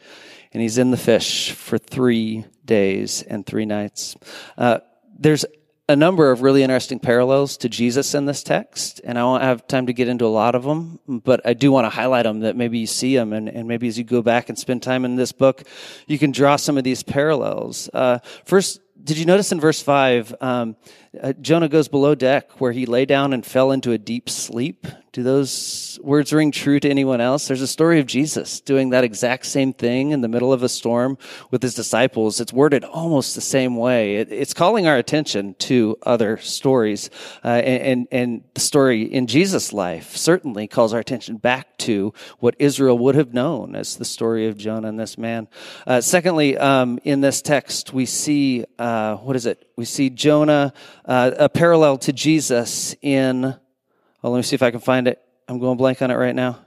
and 0.54 0.62
he's 0.62 0.78
in 0.78 0.92
the 0.92 0.98
fish 0.98 1.52
for 1.52 1.78
three 1.78 2.46
days 2.66 3.22
and 3.24 3.46
three 3.46 3.66
nights. 3.66 4.16
Uh, 4.58 4.80
there's 5.18 5.46
a 5.90 5.96
number 5.96 6.32
of 6.32 6.44
really 6.44 6.62
interesting 6.62 7.00
parallels 7.00 7.58
to 7.58 7.68
Jesus 7.68 8.14
in 8.14 8.26
this 8.26 8.44
text, 8.44 9.02
and 9.04 9.18
I 9.18 9.24
won't 9.24 9.42
have 9.42 9.66
time 9.68 9.88
to 9.88 9.94
get 9.94 10.08
into 10.08 10.26
a 10.26 10.28
lot 10.28 10.54
of 10.54 10.64
them, 10.64 11.00
but 11.08 11.42
I 11.46 11.54
do 11.54 11.72
want 11.72 11.86
to 11.86 11.90
highlight 11.90 12.26
them 12.26 12.42
that 12.42 12.56
maybe 12.56 12.78
you 12.78 12.88
see 12.88 13.16
them, 13.16 13.34
and, 13.34 13.50
and 13.50 13.68
maybe 13.68 13.88
as 13.88 13.98
you 13.98 14.04
go 14.04 14.22
back 14.22 14.50
and 14.50 14.58
spend 14.58 14.84
time 14.84 15.04
in 15.04 15.16
this 15.16 15.32
book, 15.32 15.64
you 16.06 16.20
can 16.20 16.32
draw 16.32 16.58
some 16.58 16.78
of 16.78 16.84
these 16.84 17.02
parallels. 17.02 17.90
Uh, 17.92 18.20
first, 18.46 18.80
did 19.04 19.18
you 19.18 19.26
notice 19.26 19.52
in 19.52 19.60
verse 19.60 19.82
5, 19.82 20.36
um, 20.42 20.76
Uh, 21.22 21.34
Jonah 21.42 21.68
goes 21.68 21.88
below 21.88 22.14
deck 22.14 22.62
where 22.62 22.72
he 22.72 22.86
lay 22.86 23.04
down 23.04 23.34
and 23.34 23.44
fell 23.44 23.72
into 23.72 23.92
a 23.92 23.98
deep 23.98 24.30
sleep. 24.30 24.86
Do 25.12 25.24
those 25.24 26.00
words 26.04 26.32
ring 26.32 26.52
true 26.52 26.80
to 26.80 26.88
anyone 26.88 27.20
else? 27.20 27.48
There's 27.48 27.64
a 27.64 27.68
story 27.68 28.00
of 28.00 28.06
Jesus 28.06 28.62
doing 28.62 28.92
that 28.92 29.04
exact 29.04 29.48
same 29.48 29.74
thing 29.74 30.12
in 30.12 30.22
the 30.22 30.28
middle 30.28 30.54
of 30.54 30.62
a 30.62 30.70
storm 30.70 31.18
with 31.50 31.64
his 31.64 31.74
disciples. 31.74 32.40
It's 32.40 32.54
worded 32.54 32.84
almost 32.84 33.34
the 33.34 33.42
same 33.42 33.76
way. 33.76 34.18
It, 34.18 34.32
it's 34.32 34.54
calling 34.54 34.86
our 34.86 34.98
attention 34.98 35.56
to 35.56 35.98
other 36.06 36.38
stories. 36.38 37.10
Uh, 37.44 37.48
and, 37.48 38.08
and, 38.12 38.44
the 38.54 38.62
story 38.62 39.04
in 39.04 39.26
Jesus' 39.26 39.74
life 39.74 40.16
certainly 40.16 40.68
calls 40.68 40.94
our 40.94 41.00
attention 41.00 41.38
back 41.38 41.78
to 41.80 42.14
what 42.40 42.56
Israel 42.60 42.98
would 43.00 43.16
have 43.16 43.34
known 43.34 43.76
as 43.76 43.96
the 43.96 44.06
story 44.06 44.48
of 44.48 44.58
Jonah 44.58 44.90
and 44.90 45.00
this 45.00 45.18
man. 45.18 45.48
Uh, 45.88 46.02
secondly, 46.02 46.56
um, 46.58 47.00
in 47.04 47.22
this 47.22 47.42
text, 47.42 47.94
we 47.94 48.06
see, 48.06 48.66
uh, 48.78 48.84
what 49.18 49.36
is 49.36 49.46
it? 49.46 49.68
We 49.76 49.86
see 49.86 50.10
Jonah, 50.10 50.74
uh, 51.06 51.32
a 51.38 51.50
parallel 51.50 51.98
to 52.00 52.14
Jesus 52.14 52.96
in, 53.02 53.42
well, 53.42 54.32
let 54.32 54.38
me 54.38 54.44
see 54.44 54.56
if 54.56 54.64
I 54.64 54.72
can 54.72 54.80
find 54.80 55.08
it. 55.08 55.22
I'm 55.48 55.60
going 55.60 55.78
blank 55.78 56.02
on 56.02 56.12
it 56.12 56.16
right 56.16 56.36
now. 56.36 56.60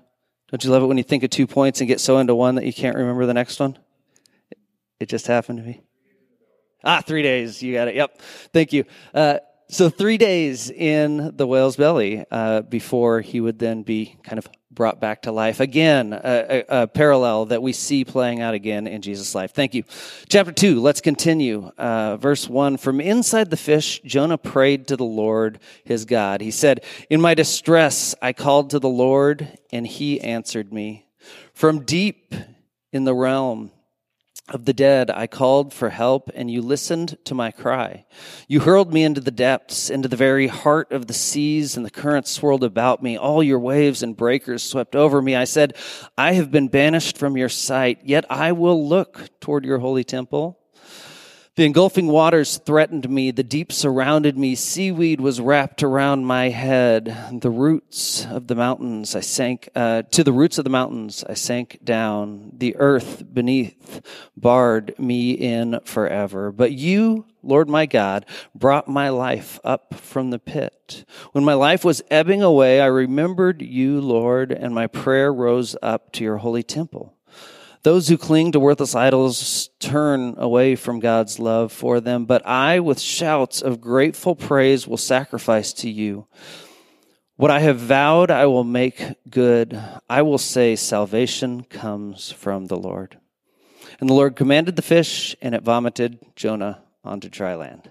Don't 0.50 0.62
you 0.64 0.70
love 0.70 0.82
it 0.82 0.86
when 0.86 0.98
you 0.98 1.04
think 1.04 1.22
of 1.22 1.30
two 1.30 1.46
points 1.46 1.80
and 1.80 1.88
get 1.88 2.00
so 2.00 2.18
into 2.18 2.34
one 2.34 2.56
that 2.56 2.66
you 2.66 2.72
can't 2.72 2.96
remember 2.96 3.24
the 3.26 3.34
next 3.34 3.58
one? 3.58 3.78
It 5.00 5.08
just 5.08 5.26
happened 5.26 5.58
to 5.58 5.64
me. 5.64 5.82
Ah, 6.84 7.00
three 7.00 7.22
days. 7.22 7.62
You 7.62 7.74
got 7.74 7.88
it. 7.88 7.94
Yep. 7.94 8.20
Thank 8.52 8.72
you. 8.72 8.84
Uh, 9.14 9.38
so 9.68 9.88
three 9.88 10.18
days 10.18 10.68
in 10.70 11.36
the 11.36 11.46
whale's 11.46 11.76
belly 11.76 12.24
uh, 12.30 12.62
before 12.62 13.20
he 13.20 13.40
would 13.40 13.58
then 13.58 13.82
be 13.82 14.18
kind 14.22 14.38
of 14.38 14.46
brought 14.74 15.00
back 15.00 15.22
to 15.22 15.32
life. 15.32 15.60
Again, 15.60 16.12
a, 16.12 16.64
a, 16.68 16.82
a, 16.82 16.86
parallel 16.86 17.46
that 17.46 17.62
we 17.62 17.72
see 17.72 18.04
playing 18.04 18.40
out 18.40 18.54
again 18.54 18.86
in 18.86 19.02
Jesus' 19.02 19.34
life. 19.34 19.52
Thank 19.52 19.74
you. 19.74 19.84
Chapter 20.28 20.52
2, 20.52 20.80
let's 20.80 21.00
continue. 21.00 21.70
Uh, 21.76 22.16
verse 22.16 22.48
1 22.48 22.78
From 22.78 23.00
inside 23.00 23.50
the 23.50 23.56
fish, 23.56 24.00
Jonah 24.04 24.38
prayed 24.38 24.88
to 24.88 24.96
the 24.96 25.04
Lord 25.04 25.58
his 25.84 26.04
God. 26.04 26.40
He 26.40 26.50
said, 26.50 26.84
In 27.10 27.20
my 27.20 27.34
distress, 27.34 28.14
I 28.22 28.32
called 28.32 28.70
to 28.70 28.78
the 28.78 28.88
Lord, 28.88 29.58
and 29.70 29.86
he 29.86 30.20
answered 30.20 30.72
me. 30.72 31.06
From 31.52 31.84
deep 31.84 32.34
in 32.92 33.04
the 33.04 33.14
realm, 33.14 33.70
of 34.52 34.64
the 34.66 34.72
dead, 34.72 35.10
I 35.10 35.26
called 35.26 35.72
for 35.72 35.90
help, 35.90 36.30
and 36.34 36.50
you 36.50 36.62
listened 36.62 37.18
to 37.24 37.34
my 37.34 37.50
cry. 37.50 38.04
You 38.46 38.60
hurled 38.60 38.92
me 38.92 39.02
into 39.02 39.20
the 39.20 39.30
depths, 39.30 39.90
into 39.90 40.08
the 40.08 40.16
very 40.16 40.46
heart 40.46 40.92
of 40.92 41.06
the 41.06 41.14
seas, 41.14 41.76
and 41.76 41.84
the 41.84 41.90
currents 41.90 42.30
swirled 42.30 42.62
about 42.62 43.02
me. 43.02 43.16
All 43.16 43.42
your 43.42 43.58
waves 43.58 44.02
and 44.02 44.16
breakers 44.16 44.62
swept 44.62 44.94
over 44.94 45.20
me. 45.20 45.34
I 45.34 45.44
said, 45.44 45.76
I 46.16 46.34
have 46.34 46.50
been 46.50 46.68
banished 46.68 47.18
from 47.18 47.36
your 47.36 47.48
sight, 47.48 48.00
yet 48.04 48.24
I 48.30 48.52
will 48.52 48.86
look 48.86 49.28
toward 49.40 49.64
your 49.64 49.78
holy 49.78 50.04
temple. 50.04 50.58
The 51.54 51.66
engulfing 51.66 52.06
waters 52.06 52.56
threatened 52.56 53.10
me. 53.10 53.30
The 53.30 53.42
deep 53.42 53.72
surrounded 53.72 54.38
me. 54.38 54.54
Seaweed 54.54 55.20
was 55.20 55.38
wrapped 55.38 55.82
around 55.82 56.24
my 56.24 56.48
head. 56.48 57.14
The 57.30 57.50
roots 57.50 58.24
of 58.24 58.46
the 58.46 58.54
mountains, 58.54 59.14
I 59.14 59.20
sank, 59.20 59.68
uh, 59.74 60.00
to 60.12 60.24
the 60.24 60.32
roots 60.32 60.56
of 60.56 60.64
the 60.64 60.70
mountains, 60.70 61.22
I 61.28 61.34
sank 61.34 61.80
down. 61.84 62.52
The 62.56 62.74
earth 62.76 63.24
beneath 63.34 64.00
barred 64.34 64.98
me 64.98 65.32
in 65.32 65.80
forever. 65.84 66.52
But 66.52 66.72
you, 66.72 67.26
Lord 67.42 67.68
my 67.68 67.84
God, 67.84 68.24
brought 68.54 68.88
my 68.88 69.10
life 69.10 69.60
up 69.62 69.92
from 69.92 70.30
the 70.30 70.38
pit. 70.38 71.04
When 71.32 71.44
my 71.44 71.52
life 71.52 71.84
was 71.84 72.00
ebbing 72.10 72.42
away, 72.42 72.80
I 72.80 72.86
remembered 72.86 73.60
you, 73.60 74.00
Lord, 74.00 74.52
and 74.52 74.74
my 74.74 74.86
prayer 74.86 75.30
rose 75.30 75.76
up 75.82 76.12
to 76.12 76.24
your 76.24 76.38
holy 76.38 76.62
temple. 76.62 77.14
Those 77.82 78.06
who 78.08 78.16
cling 78.16 78.52
to 78.52 78.60
worthless 78.60 78.94
idols 78.94 79.70
turn 79.80 80.36
away 80.38 80.76
from 80.76 81.00
God's 81.00 81.40
love 81.40 81.72
for 81.72 82.00
them, 82.00 82.26
but 82.26 82.46
I, 82.46 82.78
with 82.78 83.00
shouts 83.00 83.60
of 83.60 83.80
grateful 83.80 84.36
praise, 84.36 84.86
will 84.86 84.96
sacrifice 84.96 85.72
to 85.74 85.90
you. 85.90 86.28
What 87.36 87.50
I 87.50 87.58
have 87.58 87.78
vowed, 87.78 88.30
I 88.30 88.46
will 88.46 88.62
make 88.62 89.02
good. 89.28 89.80
I 90.08 90.22
will 90.22 90.38
say, 90.38 90.76
Salvation 90.76 91.64
comes 91.64 92.30
from 92.30 92.66
the 92.66 92.76
Lord. 92.76 93.18
And 93.98 94.08
the 94.08 94.14
Lord 94.14 94.36
commanded 94.36 94.76
the 94.76 94.82
fish, 94.82 95.34
and 95.42 95.52
it 95.52 95.62
vomited 95.62 96.20
Jonah 96.36 96.84
onto 97.02 97.28
dry 97.28 97.56
land. 97.56 97.90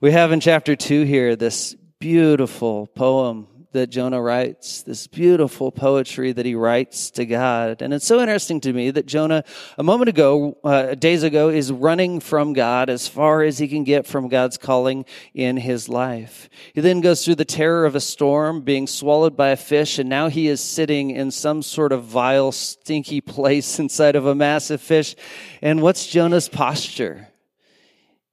We 0.00 0.12
have 0.12 0.30
in 0.30 0.38
chapter 0.38 0.76
2 0.76 1.02
here 1.02 1.34
this 1.34 1.74
beautiful 1.98 2.86
poem 2.86 3.48
that 3.76 3.90
Jonah 3.90 4.20
writes, 4.22 4.82
this 4.82 5.06
beautiful 5.06 5.70
poetry 5.70 6.32
that 6.32 6.46
he 6.46 6.54
writes 6.54 7.10
to 7.10 7.26
God. 7.26 7.82
And 7.82 7.92
it's 7.92 8.06
so 8.06 8.20
interesting 8.20 8.58
to 8.62 8.72
me 8.72 8.90
that 8.90 9.04
Jonah, 9.04 9.44
a 9.76 9.82
moment 9.82 10.08
ago, 10.08 10.56
uh, 10.64 10.94
days 10.94 11.22
ago, 11.22 11.50
is 11.50 11.70
running 11.70 12.20
from 12.20 12.54
God 12.54 12.88
as 12.88 13.06
far 13.06 13.42
as 13.42 13.58
he 13.58 13.68
can 13.68 13.84
get 13.84 14.06
from 14.06 14.28
God's 14.28 14.56
calling 14.56 15.04
in 15.34 15.58
his 15.58 15.90
life. 15.90 16.48
He 16.72 16.80
then 16.80 17.02
goes 17.02 17.22
through 17.22 17.34
the 17.34 17.44
terror 17.44 17.84
of 17.84 17.94
a 17.94 18.00
storm, 18.00 18.62
being 18.62 18.86
swallowed 18.86 19.36
by 19.36 19.50
a 19.50 19.56
fish, 19.56 19.98
and 19.98 20.08
now 20.08 20.28
he 20.28 20.48
is 20.48 20.60
sitting 20.62 21.10
in 21.10 21.30
some 21.30 21.60
sort 21.60 21.92
of 21.92 22.04
vile, 22.04 22.52
stinky 22.52 23.20
place 23.20 23.78
inside 23.78 24.16
of 24.16 24.24
a 24.24 24.34
massive 24.34 24.80
fish. 24.80 25.14
And 25.60 25.82
what's 25.82 26.06
Jonah's 26.06 26.48
posture? 26.48 27.28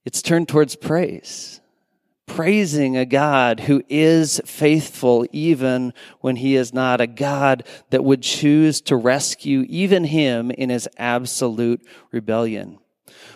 It's 0.05 0.21
turned 0.21 0.47
towards 0.47 0.77
praise 0.77 1.59
praising 2.25 2.97
a 2.97 3.05
God 3.05 3.61
who 3.61 3.83
is 3.89 4.41
faithful 4.45 5.25
even 5.31 5.93
when 6.21 6.37
he 6.37 6.55
is 6.55 6.73
not, 6.73 7.01
a 7.01 7.07
God 7.07 7.63
that 7.89 8.03
would 8.03 8.21
choose 8.21 8.81
to 8.81 8.95
rescue 8.95 9.65
even 9.67 10.05
him 10.05 10.51
in 10.51 10.69
his 10.69 10.87
absolute 10.97 11.85
rebellion. 12.11 12.79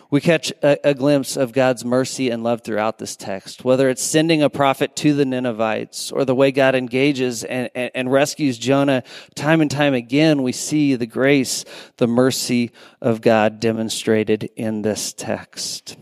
We 0.10 0.22
catch 0.22 0.51
a, 0.63 0.77
a, 0.86 0.94
glimpse 0.94 1.36
of 1.36 1.51
God's 1.51 1.84
mercy 1.84 2.29
and 2.29 2.41
love 2.41 2.62
throughout 2.62 2.98
this 2.98 3.17
text, 3.17 3.65
whether 3.65 3.89
it's 3.89 4.01
sending 4.01 4.41
a 4.41 4.50
prophet 4.50 4.96
to 4.98 5.13
the 5.13 5.25
Ninevites 5.25 6.13
or 6.13 6.24
the 6.24 6.36
way 6.36 6.51
God 6.51 6.75
engages 6.75 7.44
and, 7.44 7.70
and, 7.75 7.91
and 7.94 8.12
rescues 8.12 8.58
Jonah 8.58 9.03
time 9.36 9.60
and 9.60 9.70
time 9.70 9.94
again. 9.94 10.44
We 10.44 10.53
see 10.53 10.96
the 10.96 11.06
grace, 11.06 11.65
the 11.98 12.08
mercy 12.08 12.72
of 13.01 13.20
God 13.20 13.60
demonstrated 13.60 14.46
in 14.56 14.82
this 14.82 15.12
text. 15.12 15.98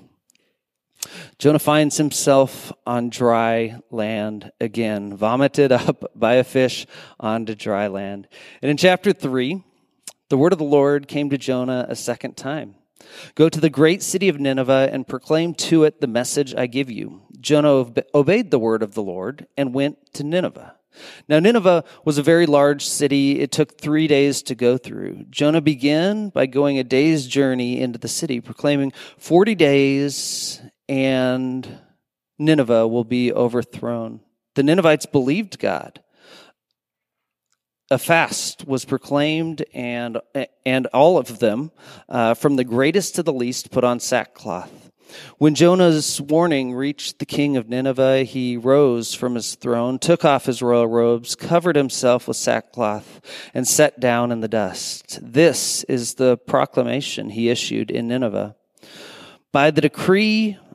Jonah 1.37 1.59
finds 1.59 1.97
himself 1.97 2.71
on 2.85 3.09
dry 3.09 3.79
land 3.91 4.51
again, 4.61 5.17
vomited 5.17 5.71
up 5.71 6.11
by 6.15 6.35
a 6.35 6.43
fish 6.43 6.85
onto 7.19 7.55
dry 7.55 7.87
land. 7.87 8.27
And 8.61 8.71
in 8.71 8.77
chapter 8.77 9.11
3, 9.11 9.63
the 10.29 10.37
word 10.37 10.53
of 10.53 10.59
the 10.59 10.65
Lord 10.65 11.07
came 11.07 11.29
to 11.29 11.37
Jonah 11.37 11.85
a 11.89 11.95
second 11.95 12.37
time. 12.37 12.75
Go 13.35 13.49
to 13.49 13.59
the 13.59 13.69
great 13.69 14.01
city 14.01 14.29
of 14.29 14.39
Nineveh 14.39 14.89
and 14.91 15.07
proclaim 15.07 15.53
to 15.55 15.83
it 15.83 16.01
the 16.01 16.07
message 16.07 16.55
I 16.55 16.67
give 16.67 16.89
you. 16.89 17.21
Jonah 17.39 17.91
obeyed 18.13 18.49
the 18.49 18.59
word 18.59 18.81
of 18.81 18.93
the 18.93 19.03
Lord 19.03 19.45
and 19.57 19.73
went 19.73 20.13
to 20.13 20.23
Nineveh. 20.23 20.75
Now, 21.27 21.39
Nineveh 21.39 21.83
was 22.03 22.17
a 22.17 22.23
very 22.23 22.45
large 22.45 22.85
city. 22.85 23.39
It 23.39 23.51
took 23.51 23.77
three 23.77 24.07
days 24.07 24.41
to 24.43 24.55
go 24.55 24.77
through. 24.77 25.25
Jonah 25.29 25.61
began 25.61 26.29
by 26.29 26.45
going 26.45 26.79
a 26.79 26.83
day's 26.83 27.27
journey 27.27 27.81
into 27.81 27.99
the 27.99 28.07
city, 28.07 28.39
proclaiming 28.39 28.93
40 29.17 29.55
days 29.55 30.61
and 30.87 31.79
Nineveh 32.37 32.87
will 32.87 33.03
be 33.03 33.31
overthrown. 33.31 34.21
The 34.55 34.63
Ninevites 34.63 35.05
believed 35.05 35.59
God. 35.59 36.01
A 37.91 37.97
fast 37.99 38.67
was 38.67 38.83
proclaimed, 38.83 39.63
and, 39.73 40.19
and 40.65 40.87
all 40.87 41.17
of 41.17 41.39
them, 41.39 41.71
uh, 42.09 42.33
from 42.33 42.55
the 42.55 42.63
greatest 42.63 43.15
to 43.15 43.23
the 43.23 43.33
least, 43.33 43.69
put 43.69 43.83
on 43.83 43.99
sackcloth. 43.99 44.91
When 45.37 45.53
Jonah's 45.53 46.19
warning 46.19 46.73
reached 46.73 47.19
the 47.19 47.27
king 47.27 47.57
of 47.57 47.69
Nineveh, 47.69 48.23
he 48.23 48.57
rose 48.57 49.13
from 49.13 49.35
his 49.35 49.53
throne, 49.53 49.99
took 49.99 50.25
off 50.25 50.45
his 50.45 50.63
royal 50.63 50.87
robes, 50.87 51.35
covered 51.35 51.75
himself 51.75 52.27
with 52.27 52.37
sackcloth, 52.37 53.21
and 53.53 53.67
sat 53.67 53.99
down 53.99 54.31
in 54.31 54.39
the 54.39 54.47
dust. 54.47 55.19
This 55.21 55.83
is 55.83 56.15
the 56.15 56.37
proclamation 56.37 57.29
he 57.29 57.49
issued 57.49 57.91
in 57.91 58.07
Nineveh. 58.07 58.55
By 59.51 59.69
the 59.69 59.81
decree 59.81 60.57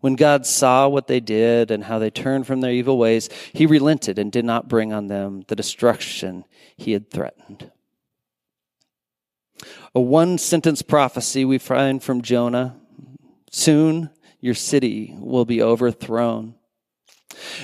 When 0.00 0.16
God 0.16 0.46
saw 0.46 0.88
what 0.88 1.06
they 1.06 1.20
did 1.20 1.70
and 1.70 1.84
how 1.84 1.98
they 1.98 2.10
turned 2.10 2.46
from 2.46 2.60
their 2.60 2.72
evil 2.72 2.98
ways, 2.98 3.28
he 3.52 3.66
relented 3.66 4.18
and 4.18 4.30
did 4.30 4.44
not 4.44 4.68
bring 4.68 4.92
on 4.92 5.08
them 5.08 5.44
the 5.48 5.56
destruction 5.56 6.44
he 6.76 6.92
had 6.92 7.10
threatened. 7.10 7.70
A 9.94 10.00
one 10.00 10.38
sentence 10.38 10.82
prophecy 10.82 11.44
we 11.44 11.58
find 11.58 12.02
from 12.02 12.22
Jonah 12.22 12.76
soon 13.50 14.10
your 14.40 14.54
city 14.54 15.14
will 15.18 15.44
be 15.44 15.62
overthrown. 15.62 16.54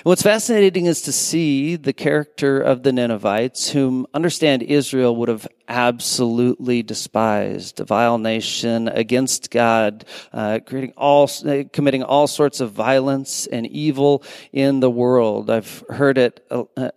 What's 0.03 0.23
fascinating 0.23 0.87
is 0.87 1.03
to 1.03 1.12
see 1.12 1.77
the 1.77 1.93
character 1.93 2.61
of 2.61 2.83
the 2.83 2.93
Ninevites, 2.93 3.71
whom 3.71 4.07
understand 4.15 4.62
Israel 4.62 5.17
would 5.17 5.29
have 5.29 5.47
absolutely 5.69 6.83
despised, 6.83 7.81
a 7.81 7.85
vile 7.85 8.19
nation 8.19 8.89
against 8.89 9.50
God, 9.50 10.05
uh, 10.33 10.61
creating 10.67 10.93
all, 10.97 11.31
uh, 11.47 11.65
committing 11.73 12.03
all 12.03 12.27
sorts 12.27 12.61
of 12.61 12.73
violence 12.73 13.47
and 13.47 13.67
evil 13.67 14.25
in 14.53 14.81
the 14.81 14.91
world. 14.91 15.50
I've 15.50 15.85
heard 15.89 16.19
it 16.19 16.45
uh, 16.50 16.65
uh, 16.77 16.91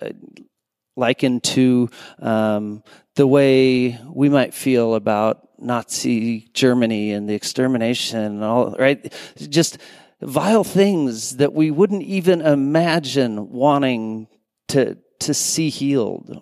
likened 0.96 1.44
to 1.44 1.90
um, 2.20 2.84
the 3.16 3.28
way 3.28 4.00
we 4.08 4.30
might 4.30 4.54
feel 4.54 4.96
about 4.96 5.50
Nazi 5.60 6.50
Germany 6.54 7.12
and 7.12 7.30
the 7.30 7.34
extermination 7.34 8.20
and 8.20 8.44
all, 8.44 8.76
right? 8.78 9.14
Just 9.38 9.78
vile 10.26 10.64
things 10.64 11.38
that 11.38 11.54
we 11.54 11.72
wouldn't 11.72 12.04
even 12.04 12.42
imagine 12.42 13.50
wanting 13.52 14.28
to, 14.70 14.98
to 15.20 15.34
see 15.34 15.70
healed. 15.70 16.42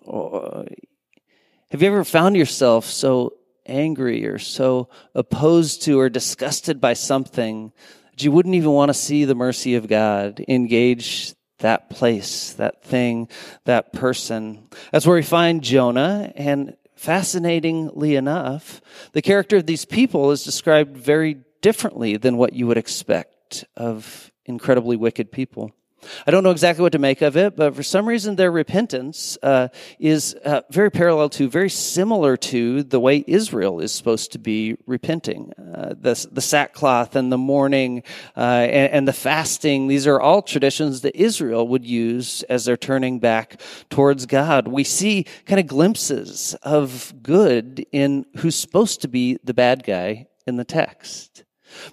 Have 1.71 1.81
you 1.81 1.88
ever 1.88 2.03
found 2.03 2.35
yourself 2.35 2.85
so 2.85 3.33
angry 3.65 4.25
or 4.25 4.39
so 4.39 4.89
opposed 5.15 5.83
to 5.83 6.00
or 6.00 6.09
disgusted 6.09 6.81
by 6.81 6.93
something 6.93 7.71
that 8.11 8.23
you 8.23 8.31
wouldn't 8.31 8.55
even 8.55 8.71
want 8.71 8.89
to 8.89 8.93
see 8.93 9.25
the 9.25 9.35
mercy 9.35 9.75
of 9.75 9.88
God 9.88 10.43
engage 10.47 11.33
that 11.59 11.89
place, 11.89 12.53
that 12.53 12.83
thing, 12.83 13.29
that 13.65 13.93
person? 13.93 14.67
That's 14.91 15.05
where 15.05 15.15
we 15.15 15.23
find 15.23 15.63
Jonah 15.63 16.33
and 16.35 16.75
fascinatingly 16.95 18.15
enough, 18.15 18.79
the 19.13 19.23
character 19.23 19.57
of 19.57 19.65
these 19.65 19.85
people 19.85 20.31
is 20.31 20.43
described 20.43 20.95
very 20.95 21.38
differently 21.61 22.15
than 22.15 22.38
what 22.38 22.53
you 22.53 22.67
would 22.67 22.77
expect 22.77 23.35
of 23.75 24.31
incredibly 24.46 24.98
wicked 24.98 25.31
people. 25.31 25.72
I 26.25 26.31
don't 26.31 26.43
know 26.43 26.51
exactly 26.51 26.81
what 26.84 26.93
to 26.93 27.00
make 27.00 27.22
of 27.22 27.38
it, 27.38 27.55
but 27.55 27.75
for 27.75 27.84
some 27.84 28.08
reason 28.08 28.36
their 28.36 28.51
repentance 28.51 29.38
uh, 29.43 29.70
is 30.00 30.36
uh, 30.46 30.62
very 30.70 30.89
parallel 30.89 31.29
to, 31.29 31.50
very 31.50 31.70
similar 31.70 32.38
to 32.38 32.84
the 32.84 33.00
way 33.00 33.24
Israel 33.27 33.79
is 33.79 33.91
supposed 33.91 34.31
to 34.31 34.39
be 34.39 34.77
repenting. 34.86 35.53
Uh, 35.58 35.93
the, 36.00 36.27
the 36.31 36.41
sackcloth 36.41 37.15
and 37.15 37.31
the 37.31 37.38
mourning 37.38 38.03
uh, 38.36 38.39
and, 38.39 38.93
and, 38.93 39.08
the 39.08 39.13
fasting, 39.13 39.88
these 39.88 40.08
are 40.08 40.20
all 40.20 40.41
traditions 40.41 41.01
that 41.01 41.15
Israel 41.15 41.67
would 41.67 41.86
use 41.86 42.43
as 42.43 42.65
they're 42.65 42.77
turning 42.77 43.20
back 43.20 43.62
towards 43.89 44.25
God. 44.25 44.67
We 44.67 44.84
see 44.84 45.25
kind 45.46 45.60
of 45.60 45.67
glimpses 45.67 46.55
of 46.63 47.13
good 47.22 47.86
in 47.91 48.25
who's 48.38 48.55
supposed 48.55 49.01
to 49.01 49.08
be 49.08 49.38
the 49.43 49.53
bad 49.53 49.84
guy 49.84 50.27
in 50.48 50.58
the 50.58 50.65
text. 50.65 51.43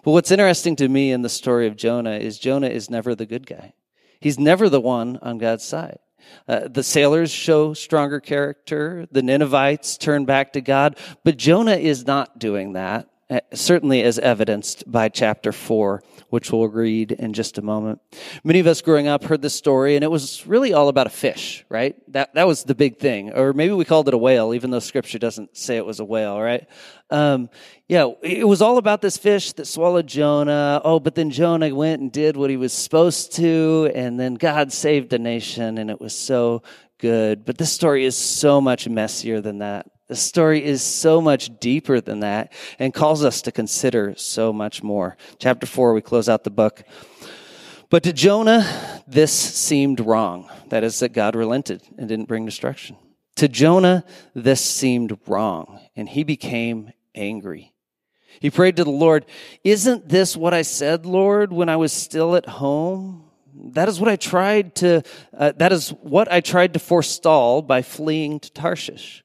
But 0.02 0.12
what's 0.12 0.30
interesting 0.30 0.76
to 0.76 0.88
me 0.88 1.12
in 1.12 1.22
the 1.22 1.28
story 1.28 1.66
of 1.66 1.76
Jonah 1.76 2.16
is 2.16 2.38
Jonah 2.38 2.68
is 2.68 2.90
never 2.90 3.14
the 3.14 3.26
good 3.26 3.46
guy. 3.46 3.74
He's 4.20 4.38
never 4.38 4.68
the 4.68 4.80
one 4.80 5.18
on 5.22 5.38
God's 5.38 5.64
side. 5.64 5.98
Uh, 6.46 6.68
the 6.68 6.82
sailors 6.82 7.30
show 7.30 7.74
stronger 7.74 8.20
character. 8.20 9.06
The 9.10 9.22
Ninevites 9.22 9.96
turn 9.96 10.24
back 10.24 10.52
to 10.54 10.60
God. 10.60 10.98
But 11.24 11.36
Jonah 11.36 11.76
is 11.76 12.06
not 12.06 12.38
doing 12.38 12.72
that, 12.72 13.08
certainly 13.52 14.02
as 14.02 14.18
evidenced 14.18 14.90
by 14.90 15.08
chapter 15.08 15.52
4 15.52 16.02
which 16.30 16.52
we'll 16.52 16.68
read 16.68 17.12
in 17.12 17.32
just 17.32 17.56
a 17.56 17.62
moment. 17.62 18.00
Many 18.44 18.58
of 18.58 18.66
us 18.66 18.82
growing 18.82 19.08
up 19.08 19.24
heard 19.24 19.40
this 19.40 19.54
story, 19.54 19.94
and 19.94 20.04
it 20.04 20.10
was 20.10 20.46
really 20.46 20.74
all 20.74 20.88
about 20.88 21.06
a 21.06 21.10
fish, 21.10 21.64
right? 21.68 21.96
That, 22.12 22.34
that 22.34 22.46
was 22.46 22.64
the 22.64 22.74
big 22.74 22.98
thing. 22.98 23.32
Or 23.32 23.52
maybe 23.52 23.72
we 23.72 23.84
called 23.84 24.08
it 24.08 24.14
a 24.14 24.18
whale, 24.18 24.52
even 24.52 24.70
though 24.70 24.78
scripture 24.78 25.18
doesn't 25.18 25.56
say 25.56 25.76
it 25.76 25.86
was 25.86 26.00
a 26.00 26.04
whale, 26.04 26.38
right? 26.38 26.66
Um, 27.10 27.48
yeah, 27.88 28.10
it 28.22 28.46
was 28.46 28.60
all 28.60 28.76
about 28.76 29.00
this 29.00 29.16
fish 29.16 29.52
that 29.52 29.64
swallowed 29.66 30.06
Jonah. 30.06 30.82
Oh, 30.84 31.00
but 31.00 31.14
then 31.14 31.30
Jonah 31.30 31.74
went 31.74 32.02
and 32.02 32.12
did 32.12 32.36
what 32.36 32.50
he 32.50 32.58
was 32.58 32.74
supposed 32.74 33.32
to, 33.36 33.90
and 33.94 34.20
then 34.20 34.34
God 34.34 34.72
saved 34.72 35.08
the 35.10 35.18
nation, 35.18 35.78
and 35.78 35.90
it 35.90 36.00
was 36.00 36.14
so 36.14 36.62
good. 36.98 37.46
But 37.46 37.56
this 37.56 37.72
story 37.72 38.04
is 38.04 38.16
so 38.16 38.60
much 38.60 38.86
messier 38.86 39.40
than 39.40 39.58
that. 39.58 39.86
The 40.08 40.16
story 40.16 40.64
is 40.64 40.82
so 40.82 41.20
much 41.20 41.60
deeper 41.60 42.00
than 42.00 42.20
that 42.20 42.52
and 42.78 42.94
calls 42.94 43.22
us 43.22 43.42
to 43.42 43.52
consider 43.52 44.14
so 44.16 44.52
much 44.54 44.82
more. 44.82 45.18
Chapter 45.38 45.66
4, 45.66 45.92
we 45.92 46.00
close 46.00 46.30
out 46.30 46.44
the 46.44 46.50
book. 46.50 46.82
But 47.90 48.02
to 48.04 48.12
Jonah, 48.14 49.02
this 49.06 49.32
seemed 49.32 50.00
wrong. 50.00 50.50
That 50.70 50.82
is, 50.82 50.98
that 51.00 51.12
God 51.12 51.36
relented 51.36 51.82
and 51.98 52.08
didn't 52.08 52.28
bring 52.28 52.46
destruction. 52.46 52.96
To 53.36 53.48
Jonah, 53.48 54.04
this 54.34 54.64
seemed 54.64 55.16
wrong, 55.26 55.80
and 55.94 56.08
he 56.08 56.24
became 56.24 56.92
angry. 57.14 57.72
He 58.40 58.50
prayed 58.50 58.76
to 58.76 58.84
the 58.84 58.90
Lord, 58.90 59.26
Isn't 59.62 60.08
this 60.08 60.36
what 60.36 60.54
I 60.54 60.62
said, 60.62 61.06
Lord, 61.06 61.52
when 61.52 61.68
I 61.68 61.76
was 61.76 61.92
still 61.92 62.34
at 62.34 62.46
home? 62.46 63.24
That 63.72 63.88
is 63.88 64.00
what 64.00 64.08
I 64.08 64.16
tried 64.16 64.74
to, 64.76 65.02
uh, 65.36 65.52
that 65.56 65.72
is 65.72 65.90
what 65.90 66.30
I 66.30 66.40
tried 66.40 66.74
to 66.74 66.78
forestall 66.78 67.62
by 67.62 67.82
fleeing 67.82 68.40
to 68.40 68.52
Tarshish. 68.52 69.22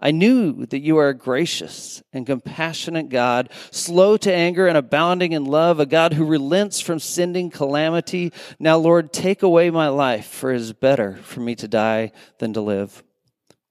I 0.00 0.12
knew 0.12 0.64
that 0.66 0.80
you 0.80 0.96
are 0.98 1.08
a 1.08 1.14
gracious 1.14 2.02
and 2.12 2.26
compassionate 2.26 3.10
God, 3.10 3.50
slow 3.70 4.16
to 4.18 4.32
anger 4.32 4.66
and 4.66 4.76
abounding 4.76 5.32
in 5.32 5.44
love, 5.44 5.78
a 5.78 5.86
God 5.86 6.14
who 6.14 6.24
relents 6.24 6.80
from 6.80 6.98
sending 6.98 7.50
calamity. 7.50 8.32
Now, 8.58 8.78
Lord, 8.78 9.12
take 9.12 9.42
away 9.42 9.70
my 9.70 9.88
life, 9.88 10.26
for 10.26 10.52
it 10.52 10.60
is 10.60 10.72
better 10.72 11.16
for 11.16 11.40
me 11.40 11.54
to 11.56 11.68
die 11.68 12.12
than 12.38 12.54
to 12.54 12.62
live. 12.62 13.02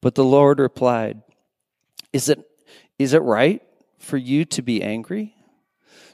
But 0.01 0.15
the 0.15 0.23
Lord 0.23 0.59
replied, 0.59 1.21
Is 2.13 2.29
it, 2.29 2.39
is 2.99 3.13
it 3.13 3.23
right 3.23 3.63
for 3.97 4.17
you 4.17 4.45
to 4.45 4.61
be 4.61 4.83
angry? 4.83 5.35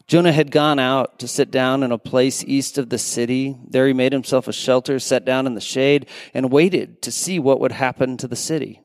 Jonah 0.07 0.31
had 0.31 0.51
gone 0.51 0.77
out 0.79 1.19
to 1.19 1.27
sit 1.27 1.49
down 1.49 1.81
in 1.81 1.91
a 1.91 1.97
place 1.97 2.43
east 2.43 2.77
of 2.77 2.89
the 2.89 2.97
city. 2.97 3.57
There 3.67 3.87
he 3.87 3.93
made 3.93 4.13
himself 4.13 4.47
a 4.47 4.53
shelter, 4.53 4.99
sat 4.99 5.25
down 5.25 5.47
in 5.47 5.55
the 5.55 5.61
shade, 5.61 6.07
and 6.33 6.51
waited 6.51 7.01
to 7.01 7.11
see 7.11 7.39
what 7.39 7.59
would 7.59 7.71
happen 7.71 8.15
to 8.17 8.27
the 8.27 8.35
city. 8.35 8.84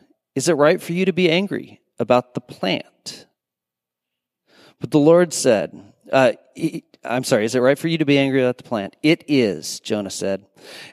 is 0.35 0.47
it 0.47 0.53
right 0.53 0.81
for 0.81 0.93
you 0.93 1.05
to 1.05 1.13
be 1.13 1.29
angry 1.29 1.81
about 1.99 2.33
the 2.33 2.41
plant? 2.41 3.25
But 4.79 4.91
the 4.91 4.99
Lord 4.99 5.33
said, 5.33 5.93
uh, 6.11 6.33
I'm 7.03 7.23
sorry, 7.23 7.45
is 7.45 7.55
it 7.55 7.59
right 7.59 7.77
for 7.77 7.87
you 7.87 7.97
to 7.97 8.05
be 8.05 8.17
angry 8.17 8.41
about 8.41 8.57
the 8.57 8.63
plant? 8.63 8.95
It 9.01 9.23
is, 9.27 9.79
Jonah 9.79 10.09
said. 10.09 10.45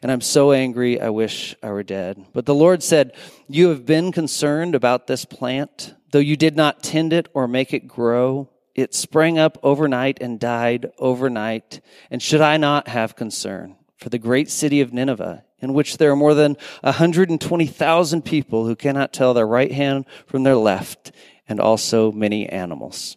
And 0.02 0.10
I'm 0.10 0.20
so 0.20 0.52
angry, 0.52 1.00
I 1.00 1.10
wish 1.10 1.54
I 1.62 1.70
were 1.70 1.82
dead. 1.82 2.24
But 2.32 2.46
the 2.46 2.54
Lord 2.54 2.82
said, 2.82 3.12
You 3.46 3.68
have 3.68 3.84
been 3.84 4.10
concerned 4.12 4.74
about 4.74 5.06
this 5.06 5.24
plant, 5.24 5.94
though 6.12 6.18
you 6.18 6.36
did 6.36 6.56
not 6.56 6.82
tend 6.82 7.12
it 7.12 7.28
or 7.34 7.46
make 7.46 7.74
it 7.74 7.88
grow. 7.88 8.48
It 8.74 8.94
sprang 8.94 9.38
up 9.38 9.58
overnight 9.62 10.18
and 10.22 10.40
died 10.40 10.92
overnight. 10.98 11.80
And 12.10 12.22
should 12.22 12.40
I 12.40 12.56
not 12.56 12.88
have 12.88 13.16
concern 13.16 13.76
for 13.96 14.08
the 14.08 14.18
great 14.18 14.48
city 14.50 14.80
of 14.80 14.92
Nineveh? 14.92 15.44
In 15.60 15.74
which 15.74 15.98
there 15.98 16.12
are 16.12 16.16
more 16.16 16.34
than 16.34 16.56
120,000 16.82 18.24
people 18.24 18.66
who 18.66 18.76
cannot 18.76 19.12
tell 19.12 19.34
their 19.34 19.46
right 19.46 19.72
hand 19.72 20.06
from 20.26 20.42
their 20.42 20.56
left, 20.56 21.12
and 21.48 21.60
also 21.60 22.12
many 22.12 22.48
animals. 22.48 23.16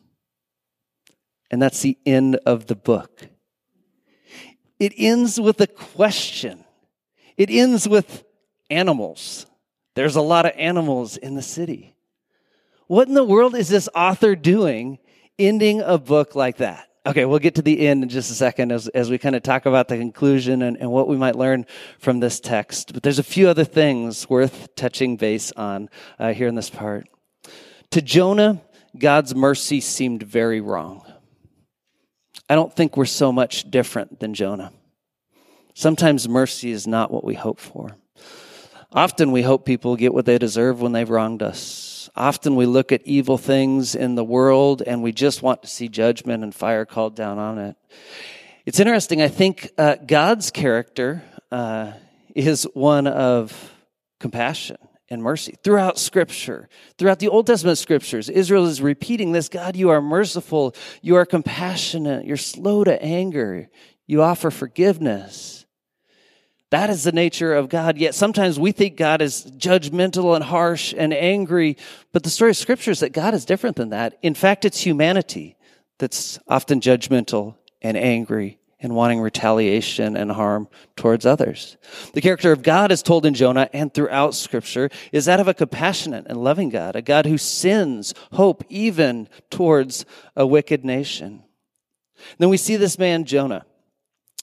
And 1.50 1.62
that's 1.62 1.82
the 1.82 1.98
end 2.06 2.38
of 2.46 2.68
the 2.68 2.76
book. 2.76 3.28
It 4.80 4.94
ends 4.98 5.40
with 5.40 5.60
a 5.62 5.68
question. 5.68 6.64
It 7.38 7.50
ends 7.50 7.88
with 7.88 8.24
animals. 8.70 9.46
There's 9.96 10.16
a 10.16 10.22
lot 10.22 10.46
of 10.46 10.54
animals 10.56 11.18
in 11.18 11.36
the 11.36 11.42
city. 11.42 11.96
What 12.88 13.08
in 13.08 13.14
the 13.14 13.24
world 13.24 13.56
is 13.56 13.70
this 13.70 13.90
author 13.94 14.36
doing 14.36 15.00
ending 15.38 15.82
a 15.82 15.98
book 15.98 16.36
like 16.36 16.58
that? 16.58 16.88
Okay, 17.04 17.26
we'll 17.26 17.40
get 17.40 17.56
to 17.56 17.64
the 17.64 17.88
end 17.88 18.04
in 18.04 18.10
just 18.10 18.30
a 18.30 18.36
second 18.36 18.72
as, 18.72 18.88
as 18.90 19.10
we 19.10 19.18
kind 19.18 19.36
of 19.36 19.42
talk 19.42 19.66
about 19.66 19.88
the 19.88 19.98
conclusion 19.98 20.62
and, 20.62 20.78
and 20.78 20.92
what 20.92 21.08
we 21.08 21.18
might 21.18 21.36
learn 21.36 21.66
from 21.98 22.20
this 22.20 22.40
text. 22.40 22.94
But 22.94 23.02
there's 23.02 23.18
a 23.18 23.24
few 23.24 23.50
other 23.50 23.64
things 23.64 24.30
worth 24.30 24.76
touching 24.76 25.18
base 25.18 25.52
on 25.54 25.90
uh, 26.20 26.34
here 26.34 26.48
in 26.48 26.54
this 26.54 26.70
part. 26.70 27.08
To 27.92 28.04
Jonah, 28.04 28.62
God's 28.96 29.34
mercy 29.34 29.82
seemed 29.82 30.22
very 30.22 30.62
wrong. 30.62 31.04
I 32.48 32.54
don't 32.54 32.72
think 32.72 32.96
we're 32.96 33.06
so 33.06 33.32
much 33.32 33.72
different 33.72 34.20
than 34.20 34.36
Jonah. 34.36 34.72
Sometimes 35.74 36.30
mercy 36.30 36.70
is 36.70 36.86
not 36.86 37.10
what 37.10 37.24
we 37.24 37.34
hope 37.34 37.60
for. 37.60 37.96
Often 38.92 39.32
we 39.32 39.42
hope 39.42 39.66
people 39.66 39.96
get 39.96 40.14
what 40.14 40.26
they 40.26 40.38
deserve 40.38 40.82
when 40.82 40.92
they've 40.92 41.10
wronged 41.10 41.42
us. 41.42 41.91
Often 42.16 42.56
we 42.56 42.66
look 42.66 42.92
at 42.92 43.02
evil 43.06 43.38
things 43.38 43.96
in 43.96 44.16
the 44.16 44.24
world 44.24 44.82
and 44.82 45.02
we 45.02 45.12
just 45.12 45.42
want 45.42 45.62
to 45.62 45.68
see 45.68 45.88
judgment 45.88 46.44
and 46.44 46.54
fire 46.54 46.86
called 46.86 47.16
down 47.16 47.40
on 47.40 47.58
it. 47.58 47.76
It's 48.66 48.80
interesting. 48.80 49.22
I 49.22 49.28
think 49.28 49.72
uh, 49.78 49.96
God's 49.96 50.52
character 50.52 51.24
uh, 51.52 51.94
is 52.36 52.64
one 52.74 53.08
of 53.08 53.74
compassion 54.20 54.78
and 55.10 55.22
mercy. 55.24 55.56
Throughout 55.64 55.98
Scripture, 55.98 56.70
throughout 56.98 57.20
the 57.20 57.28
Old 57.28 57.48
Testament 57.48 57.78
Scriptures, 57.78 58.30
Israel 58.30 58.66
is 58.66 58.82
repeating 58.82 59.32
this 59.32 59.50
God, 59.50 59.76
you 59.76 59.90
are 59.90 60.02
merciful, 60.02 60.76
you 61.02 61.16
are 61.16 61.26
compassionate, 61.26 62.26
you're 62.26 62.38
slow 62.38 62.84
to 62.84 63.02
anger, 63.02 63.70
you 64.08 64.22
offer 64.22 64.52
forgiveness. 64.52 65.61
That 66.72 66.90
is 66.90 67.04
the 67.04 67.12
nature 67.12 67.54
of 67.54 67.68
God. 67.70 67.98
Yet 67.98 68.16
sometimes 68.16 68.58
we 68.58 68.72
think 68.72 68.96
God 68.96 69.22
is 69.22 69.46
judgmental 69.58 70.36
and 70.36 70.44
harsh 70.44 70.94
and 70.98 71.14
angry, 71.14 71.78
but 72.14 72.24
the 72.24 72.30
story 72.30 72.52
of 72.52 72.58
Scripture 72.58 72.92
is 72.92 73.02
that 73.02 73.12
God 73.12 73.34
is 73.34 73.46
different 73.46 73.76
than 73.76 73.90
that. 73.90 74.18
In 74.22 74.34
fact, 74.34 74.64
it's 74.64 74.80
humanity 74.80 75.58
that's 76.00 76.40
often 76.48 76.80
judgmental 76.80 77.56
and 77.82 77.98
angry 77.98 78.58
and 78.80 78.96
wanting 78.96 79.20
retaliation 79.20 80.16
and 80.16 80.32
harm 80.32 80.68
towards 80.96 81.26
others. 81.26 81.78
The 82.14 82.22
character 82.22 82.52
of 82.52 82.64
God 82.64 82.92
is 82.92 83.04
told 83.04 83.26
in 83.26 83.34
Jonah 83.34 83.70
and 83.74 83.94
throughout 83.94 84.34
scripture 84.34 84.90
is 85.12 85.26
that 85.26 85.40
of 85.40 85.48
a 85.48 85.54
compassionate 85.54 86.26
and 86.28 86.44
loving 86.44 86.70
God, 86.70 86.96
a 86.96 87.02
God 87.02 87.26
who 87.26 87.38
sends 87.38 88.14
hope 88.32 88.64
even 88.70 89.30
towards 89.52 90.06
a 90.36 90.48
wicked 90.48 90.84
nation. 90.84 91.44
then 92.40 92.50
we 92.50 92.58
see 92.58 92.76
this 92.76 92.98
man, 92.98 93.26
Jonah. 93.26 93.66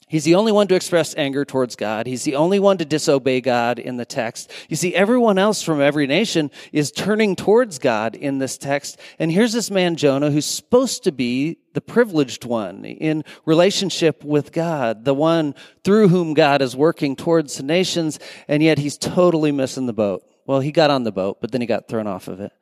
He's 0.09 0.25
the 0.25 0.35
only 0.37 0.53
one 0.53 0.67
to 0.69 0.75
express 0.75 1.15
anger 1.17 1.45
towards 1.45 1.77
God. 1.77 2.07
He's 2.07 2.25
the 2.25 2.37
only 2.37 2.59
one 2.59 2.79
to 2.79 2.85
disobey 2.85 3.41
God 3.41 3.79
in 3.79 3.99
the 3.99 4.07
text. 4.07 4.51
You 4.69 4.77
see, 4.77 4.95
everyone 4.95 5.39
else 5.39 5.63
from 5.63 5.81
every 5.81 6.07
nation 6.07 6.51
is 6.73 6.91
turning 6.91 7.37
towards 7.37 7.79
God 7.79 8.15
in 8.15 8.39
this 8.39 8.57
text. 8.57 8.99
And 9.19 9.31
here's 9.31 9.53
this 9.53 9.71
man, 9.71 9.97
Jonah, 9.97 10.31
who's 10.31 10.47
supposed 10.47 11.05
to 11.05 11.13
be 11.13 11.59
the 11.75 11.81
privileged 11.81 12.45
one 12.45 12.85
in 12.85 13.23
relationship 13.45 14.25
with 14.25 14.51
God, 14.51 15.05
the 15.05 15.15
one 15.15 15.55
through 15.85 16.09
whom 16.09 16.35
God 16.35 16.63
is 16.63 16.75
working 16.75 17.15
towards 17.15 17.57
the 17.57 17.63
nations, 17.63 18.19
and 18.49 18.63
yet 18.63 18.79
he's 18.79 18.99
totally 18.99 19.53
missing 19.53 19.87
the 19.87 19.93
boat. 19.93 20.25
Well, 20.47 20.61
he 20.61 20.73
got 20.73 20.91
on 20.91 21.05
the 21.05 21.13
boat, 21.13 21.41
but 21.41 21.53
then 21.53 21.61
he 21.61 21.67
got 21.67 21.89
thrown 21.89 22.07
off 22.07 22.29
of 22.29 22.41
it. 22.41 22.53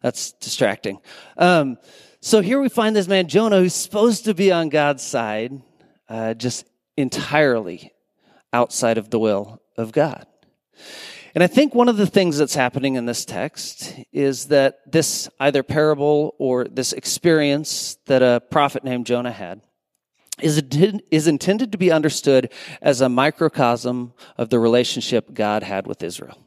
That's 0.00 0.32
distracting. 0.32 1.00
Um, 1.36 1.78
so 2.20 2.40
here 2.40 2.60
we 2.60 2.68
find 2.68 2.94
this 2.94 3.08
man, 3.08 3.26
Jonah, 3.26 3.58
who's 3.58 3.74
supposed 3.74 4.26
to 4.26 4.34
be 4.34 4.52
on 4.52 4.68
God's 4.68 5.02
side, 5.02 5.60
uh, 6.08 6.34
just 6.34 6.66
entirely 6.96 7.92
outside 8.52 8.98
of 8.98 9.10
the 9.10 9.18
will 9.18 9.60
of 9.76 9.92
God. 9.92 10.26
And 11.34 11.42
I 11.42 11.46
think 11.46 11.74
one 11.74 11.88
of 11.88 11.96
the 11.96 12.06
things 12.06 12.36
that's 12.36 12.54
happening 12.54 12.96
in 12.96 13.06
this 13.06 13.24
text 13.24 13.94
is 14.12 14.46
that 14.46 14.80
this 14.90 15.30
either 15.40 15.62
parable 15.62 16.34
or 16.38 16.64
this 16.64 16.92
experience 16.92 17.96
that 18.06 18.22
a 18.22 18.42
prophet 18.50 18.84
named 18.84 19.06
Jonah 19.06 19.32
had 19.32 19.62
is, 20.42 20.62
is 21.10 21.26
intended 21.26 21.72
to 21.72 21.78
be 21.78 21.90
understood 21.90 22.52
as 22.82 23.00
a 23.00 23.08
microcosm 23.08 24.12
of 24.36 24.50
the 24.50 24.58
relationship 24.58 25.32
God 25.32 25.62
had 25.62 25.86
with 25.86 26.02
Israel. 26.02 26.38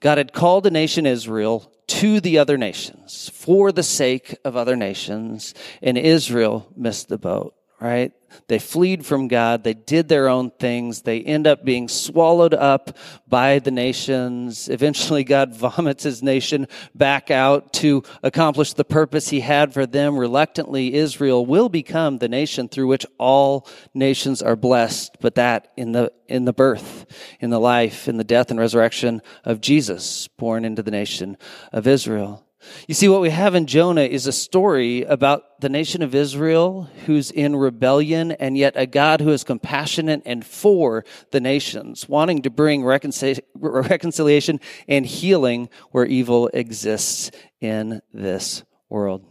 God 0.00 0.18
had 0.18 0.32
called 0.32 0.64
the 0.64 0.70
nation 0.70 1.06
Israel 1.06 1.72
to 1.86 2.20
the 2.20 2.36
other 2.36 2.58
nations 2.58 3.30
for 3.32 3.72
the 3.72 3.82
sake 3.82 4.36
of 4.44 4.56
other 4.56 4.76
nations, 4.76 5.54
and 5.80 5.96
Israel 5.96 6.70
missed 6.76 7.08
the 7.08 7.18
boat 7.18 7.54
right? 7.80 8.12
They 8.46 8.58
fled 8.58 9.04
from 9.04 9.28
God. 9.28 9.64
They 9.64 9.74
did 9.74 10.08
their 10.08 10.28
own 10.28 10.50
things. 10.50 11.02
They 11.02 11.20
end 11.22 11.46
up 11.46 11.64
being 11.64 11.88
swallowed 11.88 12.54
up 12.54 12.96
by 13.26 13.58
the 13.58 13.70
nations. 13.70 14.68
Eventually, 14.68 15.24
God 15.24 15.54
vomits 15.54 16.04
his 16.04 16.22
nation 16.22 16.66
back 16.94 17.30
out 17.30 17.72
to 17.74 18.02
accomplish 18.22 18.72
the 18.72 18.84
purpose 18.84 19.28
he 19.28 19.40
had 19.40 19.72
for 19.72 19.86
them. 19.86 20.18
Reluctantly, 20.18 20.94
Israel 20.94 21.44
will 21.44 21.68
become 21.68 22.18
the 22.18 22.28
nation 22.28 22.68
through 22.68 22.86
which 22.86 23.06
all 23.18 23.66
nations 23.94 24.42
are 24.42 24.56
blessed, 24.56 25.16
but 25.20 25.34
that 25.36 25.72
in 25.76 25.92
the, 25.92 26.12
in 26.26 26.44
the 26.44 26.52
birth, 26.52 27.06
in 27.40 27.50
the 27.50 27.60
life, 27.60 28.08
in 28.08 28.16
the 28.16 28.24
death 28.24 28.50
and 28.50 28.58
resurrection 28.58 29.22
of 29.44 29.60
Jesus, 29.60 30.28
born 30.28 30.64
into 30.64 30.82
the 30.82 30.90
nation 30.90 31.36
of 31.72 31.86
Israel. 31.86 32.47
You 32.88 32.94
see, 32.94 33.08
what 33.08 33.20
we 33.20 33.30
have 33.30 33.54
in 33.54 33.66
Jonah 33.66 34.02
is 34.02 34.26
a 34.26 34.32
story 34.32 35.02
about 35.02 35.60
the 35.60 35.68
nation 35.68 36.02
of 36.02 36.14
Israel 36.14 36.88
who's 37.06 37.30
in 37.30 37.54
rebellion 37.54 38.32
and 38.32 38.58
yet 38.58 38.72
a 38.76 38.86
God 38.86 39.20
who 39.20 39.30
is 39.30 39.44
compassionate 39.44 40.22
and 40.26 40.44
for 40.44 41.04
the 41.30 41.40
nations, 41.40 42.08
wanting 42.08 42.42
to 42.42 42.50
bring 42.50 42.84
reconciliation 42.84 44.60
and 44.88 45.06
healing 45.06 45.68
where 45.92 46.04
evil 46.04 46.48
exists 46.52 47.30
in 47.60 48.02
this 48.12 48.64
world. 48.88 49.24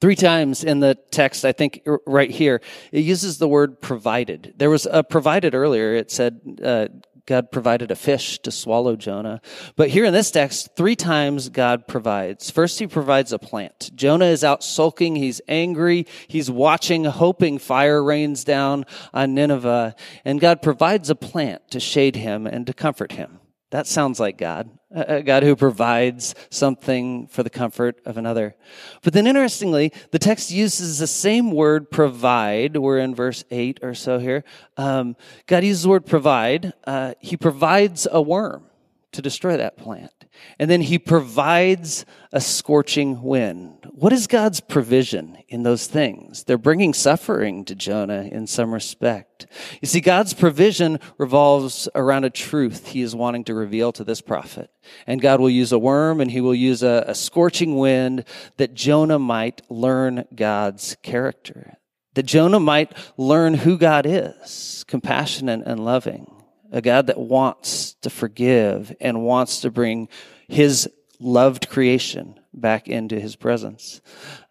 Three 0.00 0.16
times 0.16 0.62
in 0.62 0.80
the 0.80 0.96
text, 1.10 1.44
I 1.44 1.52
think 1.52 1.82
right 2.06 2.30
here, 2.30 2.62
it 2.92 3.00
uses 3.00 3.38
the 3.38 3.48
word 3.48 3.80
provided. 3.80 4.54
There 4.56 4.70
was 4.70 4.86
a 4.90 5.02
provided 5.02 5.54
earlier. 5.54 5.94
It 5.94 6.12
said, 6.12 6.40
uh, 6.62 6.86
God 7.28 7.52
provided 7.52 7.90
a 7.90 7.94
fish 7.94 8.38
to 8.38 8.50
swallow 8.50 8.96
Jonah. 8.96 9.42
But 9.76 9.90
here 9.90 10.06
in 10.06 10.14
this 10.14 10.30
text, 10.30 10.70
three 10.76 10.96
times 10.96 11.50
God 11.50 11.86
provides. 11.86 12.50
First, 12.50 12.78
he 12.78 12.86
provides 12.86 13.34
a 13.34 13.38
plant. 13.38 13.90
Jonah 13.94 14.24
is 14.24 14.42
out 14.42 14.64
sulking. 14.64 15.14
He's 15.14 15.42
angry. 15.46 16.06
He's 16.26 16.50
watching, 16.50 17.04
hoping 17.04 17.58
fire 17.58 18.02
rains 18.02 18.44
down 18.44 18.86
on 19.12 19.34
Nineveh. 19.34 19.94
And 20.24 20.40
God 20.40 20.62
provides 20.62 21.10
a 21.10 21.14
plant 21.14 21.70
to 21.70 21.78
shade 21.80 22.16
him 22.16 22.46
and 22.46 22.66
to 22.66 22.72
comfort 22.72 23.12
him. 23.12 23.37
That 23.70 23.86
sounds 23.86 24.18
like 24.18 24.38
God, 24.38 24.70
a 24.90 25.22
God 25.22 25.42
who 25.42 25.54
provides 25.54 26.34
something 26.48 27.26
for 27.26 27.42
the 27.42 27.50
comfort 27.50 28.00
of 28.06 28.16
another. 28.16 28.56
But 29.02 29.12
then 29.12 29.26
interestingly, 29.26 29.92
the 30.10 30.18
text 30.18 30.50
uses 30.50 30.98
the 30.98 31.06
same 31.06 31.50
word 31.50 31.90
provide. 31.90 32.78
We're 32.78 32.98
in 32.98 33.14
verse 33.14 33.44
8 33.50 33.80
or 33.82 33.94
so 33.94 34.18
here. 34.18 34.42
Um, 34.78 35.16
God 35.46 35.64
uses 35.64 35.82
the 35.82 35.90
word 35.90 36.06
provide. 36.06 36.72
Uh, 36.86 37.12
he 37.20 37.36
provides 37.36 38.08
a 38.10 38.22
worm 38.22 38.64
to 39.12 39.20
destroy 39.20 39.58
that 39.58 39.76
plant. 39.76 40.17
And 40.58 40.70
then 40.70 40.80
he 40.80 40.98
provides 40.98 42.04
a 42.32 42.40
scorching 42.40 43.22
wind. 43.22 43.86
What 43.90 44.12
is 44.12 44.26
God's 44.26 44.60
provision 44.60 45.38
in 45.48 45.62
those 45.62 45.86
things? 45.86 46.44
They're 46.44 46.58
bringing 46.58 46.92
suffering 46.94 47.64
to 47.66 47.74
Jonah 47.74 48.22
in 48.22 48.46
some 48.46 48.72
respect. 48.72 49.46
You 49.80 49.86
see, 49.86 50.00
God's 50.00 50.34
provision 50.34 51.00
revolves 51.16 51.88
around 51.94 52.24
a 52.24 52.30
truth 52.30 52.88
he 52.88 53.02
is 53.02 53.14
wanting 53.14 53.44
to 53.44 53.54
reveal 53.54 53.92
to 53.92 54.04
this 54.04 54.20
prophet. 54.20 54.70
And 55.06 55.20
God 55.20 55.40
will 55.40 55.50
use 55.50 55.72
a 55.72 55.78
worm 55.78 56.20
and 56.20 56.30
he 56.30 56.40
will 56.40 56.54
use 56.54 56.82
a, 56.82 57.04
a 57.06 57.14
scorching 57.14 57.76
wind 57.76 58.24
that 58.56 58.74
Jonah 58.74 59.18
might 59.18 59.62
learn 59.70 60.24
God's 60.34 60.96
character. 61.02 61.78
That 62.14 62.26
Jonah 62.26 62.60
might 62.60 62.92
learn 63.16 63.54
who 63.54 63.78
God 63.78 64.04
is, 64.06 64.84
compassionate 64.88 65.62
and 65.66 65.84
loving 65.84 66.37
a 66.72 66.80
God 66.80 67.06
that 67.06 67.18
wants 67.18 67.94
to 68.02 68.10
forgive 68.10 68.94
and 69.00 69.22
wants 69.22 69.60
to 69.60 69.70
bring 69.70 70.08
his 70.48 70.88
loved 71.20 71.68
creation 71.68 72.38
back 72.52 72.88
into 72.88 73.18
his 73.18 73.36
presence. 73.36 74.00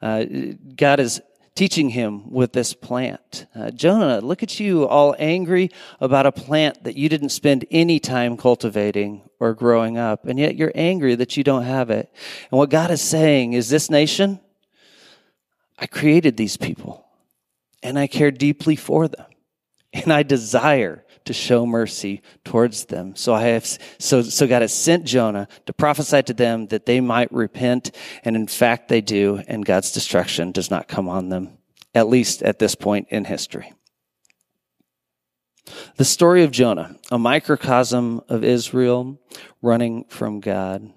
Uh, 0.01 0.25
God 0.75 0.99
is 0.99 1.21
teaching 1.55 1.89
him 1.89 2.31
with 2.31 2.53
this 2.53 2.73
plant. 2.73 3.47
Uh, 3.55 3.71
Jonah, 3.71 4.21
look 4.21 4.43
at 4.43 4.59
you 4.59 4.87
all 4.87 5.15
angry 5.17 5.71
about 5.99 6.27
a 6.27 6.31
plant 6.31 6.83
that 6.83 6.95
you 6.95 7.09
didn't 7.09 7.29
spend 7.29 7.65
any 7.71 7.99
time 7.99 8.37
cultivating 8.37 9.27
or 9.39 9.55
growing 9.55 9.97
up, 9.97 10.25
and 10.25 10.37
yet 10.37 10.55
you're 10.55 10.71
angry 10.75 11.15
that 11.15 11.35
you 11.35 11.43
don't 11.43 11.63
have 11.63 11.89
it. 11.89 12.13
And 12.51 12.59
what 12.59 12.69
God 12.69 12.91
is 12.91 13.01
saying 13.01 13.53
is 13.53 13.69
this 13.69 13.89
nation, 13.89 14.39
I 15.79 15.87
created 15.87 16.37
these 16.37 16.57
people, 16.57 17.05
and 17.81 17.97
I 17.97 18.05
care 18.05 18.31
deeply 18.31 18.75
for 18.75 19.07
them, 19.07 19.25
and 19.93 20.13
I 20.13 20.21
desire 20.21 21.03
to 21.27 21.33
show 21.33 21.65
mercy 21.65 22.21
towards 22.43 22.85
them. 22.85 23.15
So 23.15 23.33
I 23.33 23.43
have, 23.43 23.65
so, 23.99 24.21
so 24.21 24.47
God 24.47 24.61
has 24.61 24.73
sent 24.73 25.05
Jonah 25.05 25.47
to 25.65 25.73
prophesy 25.73 26.23
to 26.23 26.33
them 26.33 26.67
that 26.67 26.85
they 26.85 26.99
might 26.99 27.31
repent. 27.31 27.91
And 28.23 28.35
in 28.35 28.47
fact, 28.47 28.87
they 28.87 29.01
do. 29.01 29.41
And 29.47 29.65
God's 29.65 29.91
destruction 29.91 30.51
does 30.51 30.71
not 30.71 30.87
come 30.87 31.07
on 31.07 31.29
them, 31.29 31.57
at 31.93 32.09
least 32.09 32.41
at 32.43 32.59
this 32.59 32.75
point 32.75 33.07
in 33.09 33.25
history. 33.25 33.73
The 35.97 36.05
story 36.05 36.43
of 36.43 36.51
Jonah, 36.51 36.95
a 37.11 37.19
microcosm 37.19 38.21
of 38.29 38.43
Israel 38.43 39.19
running 39.61 40.05
from 40.05 40.39
God. 40.39 40.91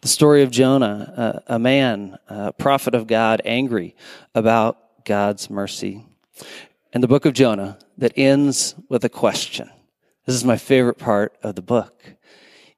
The 0.00 0.08
story 0.08 0.42
of 0.42 0.50
Jonah, 0.50 1.42
a 1.46 1.58
man, 1.58 2.18
a 2.28 2.52
prophet 2.52 2.94
of 2.94 3.06
God, 3.06 3.42
angry 3.44 3.96
about 4.34 5.04
God's 5.04 5.50
mercy 5.50 6.06
in 6.92 7.00
the 7.00 7.08
book 7.08 7.24
of 7.26 7.34
Jonah 7.34 7.78
that 7.98 8.12
ends 8.16 8.74
with 8.88 9.04
a 9.04 9.08
question. 9.08 9.70
This 10.26 10.34
is 10.34 10.44
my 10.44 10.56
favorite 10.56 10.98
part 10.98 11.36
of 11.42 11.54
the 11.54 11.62
book. 11.62 12.02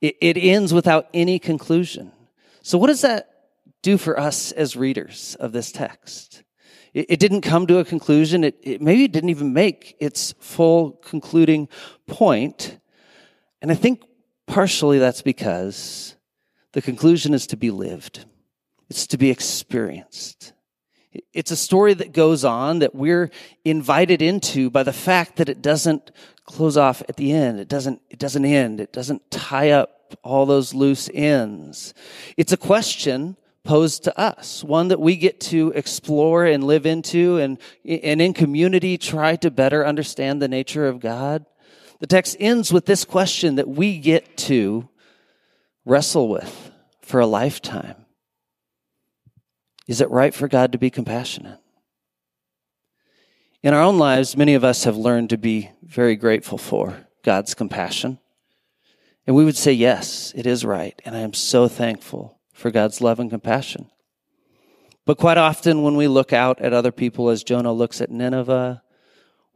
It, 0.01 0.17
it, 0.21 0.37
ends 0.37 0.75
without 0.75 1.09
any 1.15 1.39
conclusion. 1.39 2.13
So, 2.63 2.77
what 2.77 2.89
does 2.89 3.01
that 3.01 3.31
do 3.83 3.97
for 3.97 4.19
us 4.19 4.53
as 4.53 4.77
readers 4.77 5.37
of 5.41 5.53
this 5.53 5.73
text? 5.73 6.43
It, 6.93 7.07
it 7.09 7.21
didn't 7.21 7.43
come 7.43 7.67
to 7.69 7.79
a 7.79 7.85
conclusion. 7.85 8.45
It, 8.45 8.59
it 8.63 8.83
maybe 8.83 9.05
it 9.05 9.13
didn't 9.13 9.31
even 9.31 9.53
make 9.53 9.97
its 10.01 10.35
full 10.39 10.93
concluding 10.93 11.69
point. 12.07 12.79
And 13.63 13.71
I 13.71 13.75
think 13.75 14.03
partially 14.47 14.99
that's 14.99 15.23
because 15.23 16.17
the 16.73 16.83
conclusion 16.83 17.33
is 17.33 17.47
to 17.49 17.57
be 17.57 17.71
lived. 17.71 18.27
It's 18.91 19.07
to 19.09 19.19
be 19.19 19.31
experienced. 19.31 20.53
It's 21.33 21.51
a 21.51 21.57
story 21.57 21.95
that 21.95 22.13
goes 22.13 22.45
on 22.45 22.81
that 22.81 22.95
we're 22.95 23.31
invited 23.65 24.23
into 24.23 24.71
by 24.71 24.83
the 24.83 24.93
fact 24.93 25.37
that 25.37 25.49
it 25.49 25.63
doesn't 25.63 26.11
close 26.45 26.77
off 26.77 27.03
at 27.09 27.17
the 27.17 27.33
end. 27.33 27.61
It 27.61 27.69
doesn't, 27.69 28.01
it 28.09 28.19
doesn't 28.19 28.45
end. 28.45 28.81
It 28.81 28.93
doesn't 28.93 29.31
tie 29.31 29.71
up 29.71 30.17
all 30.23 30.47
those 30.47 30.75
loose 30.75 31.11
ends. 31.13 31.93
It's 32.37 32.53
a 32.53 32.57
question 32.57 33.37
posed 33.65 34.05
to 34.05 34.19
us, 34.19 34.63
one 34.63 34.89
that 34.89 35.01
we 35.01 35.17
get 35.17 35.41
to 35.41 35.73
explore 35.75 36.47
and 36.47 36.65
live 36.65 36.87
into 36.87 37.39
and, 37.39 37.59
and 37.85 38.23
in 38.23 38.33
community 38.33 38.97
try 38.97 39.37
to 39.37 39.51
better 39.51 39.85
understand 39.85 40.41
the 40.41 40.49
nature 40.49 40.87
of 40.87 41.01
God. 41.01 41.45
The 41.99 42.07
text 42.07 42.37
ends 42.39 42.73
with 42.73 42.87
this 42.87 43.05
question 43.05 43.57
that 43.57 43.69
we 43.69 43.99
get 43.99 44.37
to 44.39 44.89
wrestle 45.85 46.29
with 46.29 46.71
for 47.01 47.21
a 47.21 47.27
lifetime. 47.27 48.06
Is 49.87 50.01
it 50.01 50.11
right 50.11 50.35
for 50.35 50.49
God 50.49 50.73
to 50.73 50.79
be 50.79 50.91
compassionate? 50.91 51.61
In 53.63 53.75
our 53.75 53.83
own 53.83 53.99
lives, 53.99 54.37
many 54.37 54.55
of 54.55 54.65
us 54.65 54.85
have 54.85 54.97
learned 54.97 55.31
to 55.31 55.39
be 55.39 55.71
very 55.83 56.17
grateful 56.17 56.59
for 56.59 57.07
God's 57.25 57.55
compassion. 57.55 58.19
And 59.27 59.35
we 59.35 59.45
would 59.45 59.57
say, 59.57 59.73
yes, 59.73 60.33
it 60.37 60.47
is 60.47 60.65
right. 60.65 61.01
And 61.05 61.17
I 61.17 61.21
am 61.21 61.33
so 61.33 61.67
thankful 61.67 62.39
for 62.53 62.71
God's 62.71 63.01
love 63.01 63.19
and 63.19 63.31
compassion. 63.31 63.91
But 65.05 65.19
quite 65.19 65.39
often, 65.39 65.83
when 65.83 65.97
we 65.97 66.09
look 66.09 66.33
out 66.33 66.61
at 66.61 66.73
other 66.73 66.93
people 66.93 67.29
as 67.29 67.45
Jonah 67.45 67.73
looks 67.73 68.01
at 68.01 68.11
Nineveh, 68.11 68.83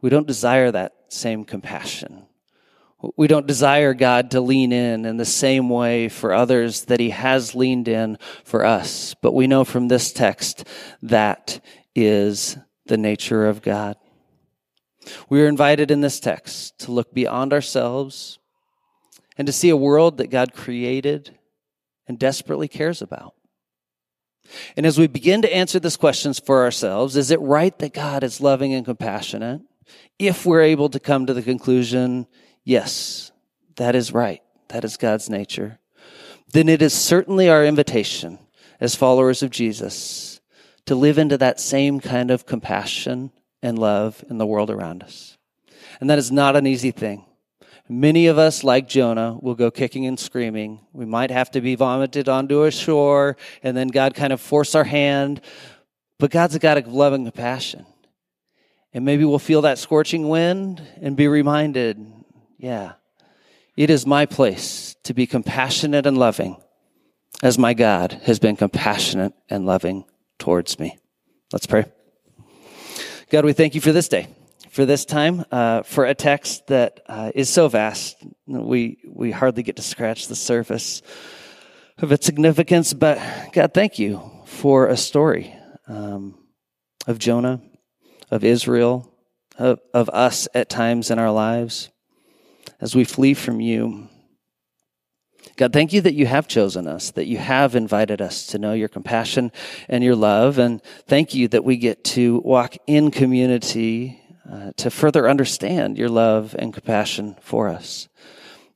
we 0.01 0.09
don't 0.09 0.27
desire 0.27 0.71
that 0.71 0.93
same 1.09 1.43
compassion. 1.43 2.25
We 3.17 3.27
don't 3.27 3.47
desire 3.47 3.93
God 3.93 4.31
to 4.31 4.41
lean 4.41 4.71
in 4.71 5.05
in 5.05 5.17
the 5.17 5.25
same 5.25 5.69
way 5.69 6.07
for 6.07 6.33
others 6.33 6.85
that 6.85 6.99
He 6.99 7.09
has 7.09 7.55
leaned 7.55 7.87
in 7.87 8.17
for 8.43 8.63
us. 8.65 9.15
But 9.21 9.33
we 9.33 9.47
know 9.47 9.63
from 9.63 9.87
this 9.87 10.13
text 10.13 10.67
that 11.01 11.63
is 11.95 12.57
the 12.85 12.97
nature 12.97 13.47
of 13.47 13.61
God. 13.61 13.95
We 15.29 15.41
are 15.41 15.47
invited 15.47 15.89
in 15.89 16.01
this 16.01 16.19
text 16.19 16.77
to 16.79 16.91
look 16.91 17.13
beyond 17.13 17.53
ourselves 17.53 18.39
and 19.37 19.47
to 19.47 19.53
see 19.53 19.69
a 19.69 19.77
world 19.77 20.17
that 20.17 20.29
God 20.29 20.53
created 20.53 21.37
and 22.07 22.19
desperately 22.19 22.67
cares 22.67 23.01
about. 23.01 23.33
And 24.75 24.85
as 24.85 24.99
we 24.99 25.07
begin 25.07 25.41
to 25.43 25.53
answer 25.53 25.79
these 25.79 25.97
questions 25.97 26.39
for 26.39 26.63
ourselves, 26.63 27.15
is 27.15 27.31
it 27.31 27.39
right 27.39 27.77
that 27.79 27.93
God 27.93 28.23
is 28.23 28.41
loving 28.41 28.73
and 28.73 28.85
compassionate? 28.85 29.61
If 30.19 30.45
we're 30.45 30.61
able 30.61 30.89
to 30.89 30.99
come 30.99 31.25
to 31.25 31.33
the 31.33 31.41
conclusion, 31.41 32.27
yes, 32.63 33.31
that 33.75 33.95
is 33.95 34.13
right, 34.13 34.41
that 34.69 34.83
is 34.83 34.97
God's 34.97 35.29
nature, 35.29 35.79
then 36.53 36.69
it 36.69 36.81
is 36.81 36.93
certainly 36.93 37.49
our 37.49 37.65
invitation 37.65 38.39
as 38.79 38.95
followers 38.95 39.43
of 39.43 39.49
Jesus 39.49 40.41
to 40.85 40.95
live 40.95 41.17
into 41.17 41.37
that 41.37 41.59
same 41.59 41.99
kind 41.99 42.31
of 42.31 42.45
compassion 42.45 43.31
and 43.61 43.77
love 43.77 44.23
in 44.29 44.37
the 44.37 44.45
world 44.45 44.69
around 44.69 45.03
us. 45.03 45.37
And 45.99 46.09
that 46.09 46.17
is 46.17 46.31
not 46.31 46.55
an 46.55 46.65
easy 46.65 46.91
thing. 46.91 47.25
Many 47.87 48.27
of 48.27 48.37
us, 48.37 48.63
like 48.63 48.87
Jonah, 48.87 49.37
will 49.41 49.53
go 49.53 49.69
kicking 49.69 50.05
and 50.05 50.17
screaming. 50.17 50.79
We 50.93 51.05
might 51.05 51.29
have 51.29 51.51
to 51.51 51.61
be 51.61 51.75
vomited 51.75 52.29
onto 52.29 52.63
a 52.63 52.71
shore 52.71 53.37
and 53.63 53.75
then 53.75 53.89
God 53.89 54.15
kind 54.15 54.31
of 54.31 54.39
force 54.39 54.75
our 54.75 54.85
hand. 54.85 55.41
But 56.17 56.31
God's 56.31 56.55
a 56.55 56.59
God 56.59 56.77
of 56.77 56.87
love 56.87 57.13
and 57.13 57.25
compassion. 57.25 57.85
And 58.93 59.05
maybe 59.05 59.25
we'll 59.25 59.39
feel 59.39 59.63
that 59.63 59.77
scorching 59.77 60.29
wind 60.29 60.81
and 61.01 61.15
be 61.15 61.27
reminded, 61.27 62.01
yeah, 62.61 62.93
it 63.75 63.89
is 63.89 64.05
my 64.05 64.27
place 64.27 64.95
to 65.03 65.15
be 65.15 65.25
compassionate 65.25 66.05
and 66.05 66.15
loving 66.15 66.57
as 67.41 67.57
my 67.57 67.73
God 67.73 68.11
has 68.23 68.37
been 68.37 68.55
compassionate 68.55 69.33
and 69.49 69.65
loving 69.65 70.05
towards 70.37 70.79
me. 70.79 70.99
Let's 71.51 71.65
pray. 71.65 71.85
God, 73.31 73.45
we 73.45 73.53
thank 73.53 73.73
you 73.73 73.81
for 73.81 73.91
this 73.91 74.07
day, 74.07 74.27
for 74.69 74.85
this 74.85 75.05
time, 75.05 75.43
uh, 75.51 75.81
for 75.81 76.05
a 76.05 76.13
text 76.13 76.67
that 76.67 76.99
uh, 77.07 77.31
is 77.33 77.49
so 77.49 77.67
vast. 77.67 78.15
We, 78.45 78.99
we 79.07 79.31
hardly 79.31 79.63
get 79.63 79.77
to 79.77 79.81
scratch 79.81 80.27
the 80.27 80.35
surface 80.35 81.01
of 81.97 82.11
its 82.11 82.27
significance, 82.27 82.93
but 82.93 83.19
God, 83.53 83.73
thank 83.73 83.97
you 83.97 84.21
for 84.45 84.85
a 84.85 84.97
story 84.97 85.55
um, 85.87 86.37
of 87.07 87.17
Jonah, 87.17 87.59
of 88.29 88.43
Israel, 88.43 89.11
of, 89.57 89.79
of 89.95 90.09
us 90.09 90.47
at 90.53 90.69
times 90.69 91.09
in 91.09 91.17
our 91.17 91.31
lives 91.31 91.89
as 92.79 92.95
we 92.95 93.03
flee 93.03 93.33
from 93.33 93.59
you. 93.59 94.07
God, 95.57 95.73
thank 95.73 95.93
you 95.93 96.01
that 96.01 96.13
you 96.13 96.25
have 96.25 96.47
chosen 96.47 96.87
us, 96.87 97.11
that 97.11 97.25
you 97.25 97.37
have 97.37 97.75
invited 97.75 98.21
us 98.21 98.47
to 98.47 98.59
know 98.59 98.73
your 98.73 98.87
compassion 98.87 99.51
and 99.89 100.03
your 100.03 100.15
love. 100.15 100.57
And 100.57 100.81
thank 101.07 101.33
you 101.33 101.47
that 101.49 101.63
we 101.63 101.77
get 101.77 102.03
to 102.05 102.39
walk 102.39 102.77
in 102.87 103.11
community 103.11 104.21
uh, 104.51 104.71
to 104.77 104.89
further 104.89 105.29
understand 105.29 105.97
your 105.97 106.09
love 106.09 106.55
and 106.57 106.73
compassion 106.73 107.35
for 107.41 107.67
us. 107.67 108.07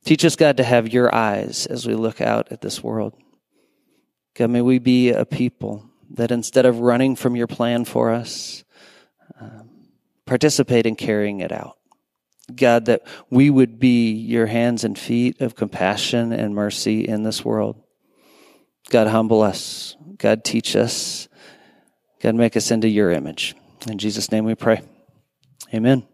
Teach 0.04 0.24
us, 0.24 0.36
God, 0.36 0.56
to 0.58 0.64
have 0.64 0.92
your 0.92 1.12
eyes 1.14 1.66
as 1.66 1.86
we 1.86 1.94
look 1.94 2.20
out 2.20 2.52
at 2.52 2.60
this 2.60 2.82
world. 2.82 3.14
God, 4.34 4.50
may 4.50 4.62
we 4.62 4.78
be 4.78 5.10
a 5.10 5.24
people 5.24 5.90
that 6.10 6.30
instead 6.30 6.66
of 6.66 6.80
running 6.80 7.16
from 7.16 7.34
your 7.34 7.48
plan 7.48 7.84
for 7.84 8.12
us, 8.12 8.64
um, 9.40 9.88
participate 10.24 10.86
in 10.86 10.94
carrying 10.94 11.40
it 11.40 11.50
out. 11.50 11.75
God, 12.54 12.84
that 12.86 13.02
we 13.28 13.50
would 13.50 13.78
be 13.78 14.12
your 14.12 14.46
hands 14.46 14.84
and 14.84 14.98
feet 14.98 15.40
of 15.40 15.56
compassion 15.56 16.32
and 16.32 16.54
mercy 16.54 17.06
in 17.06 17.22
this 17.22 17.44
world. 17.44 17.82
God, 18.90 19.08
humble 19.08 19.42
us. 19.42 19.96
God, 20.18 20.44
teach 20.44 20.76
us. 20.76 21.28
God, 22.20 22.34
make 22.34 22.56
us 22.56 22.70
into 22.70 22.88
your 22.88 23.10
image. 23.10 23.56
In 23.88 23.98
Jesus' 23.98 24.30
name 24.30 24.44
we 24.44 24.54
pray. 24.54 24.82
Amen. 25.74 26.06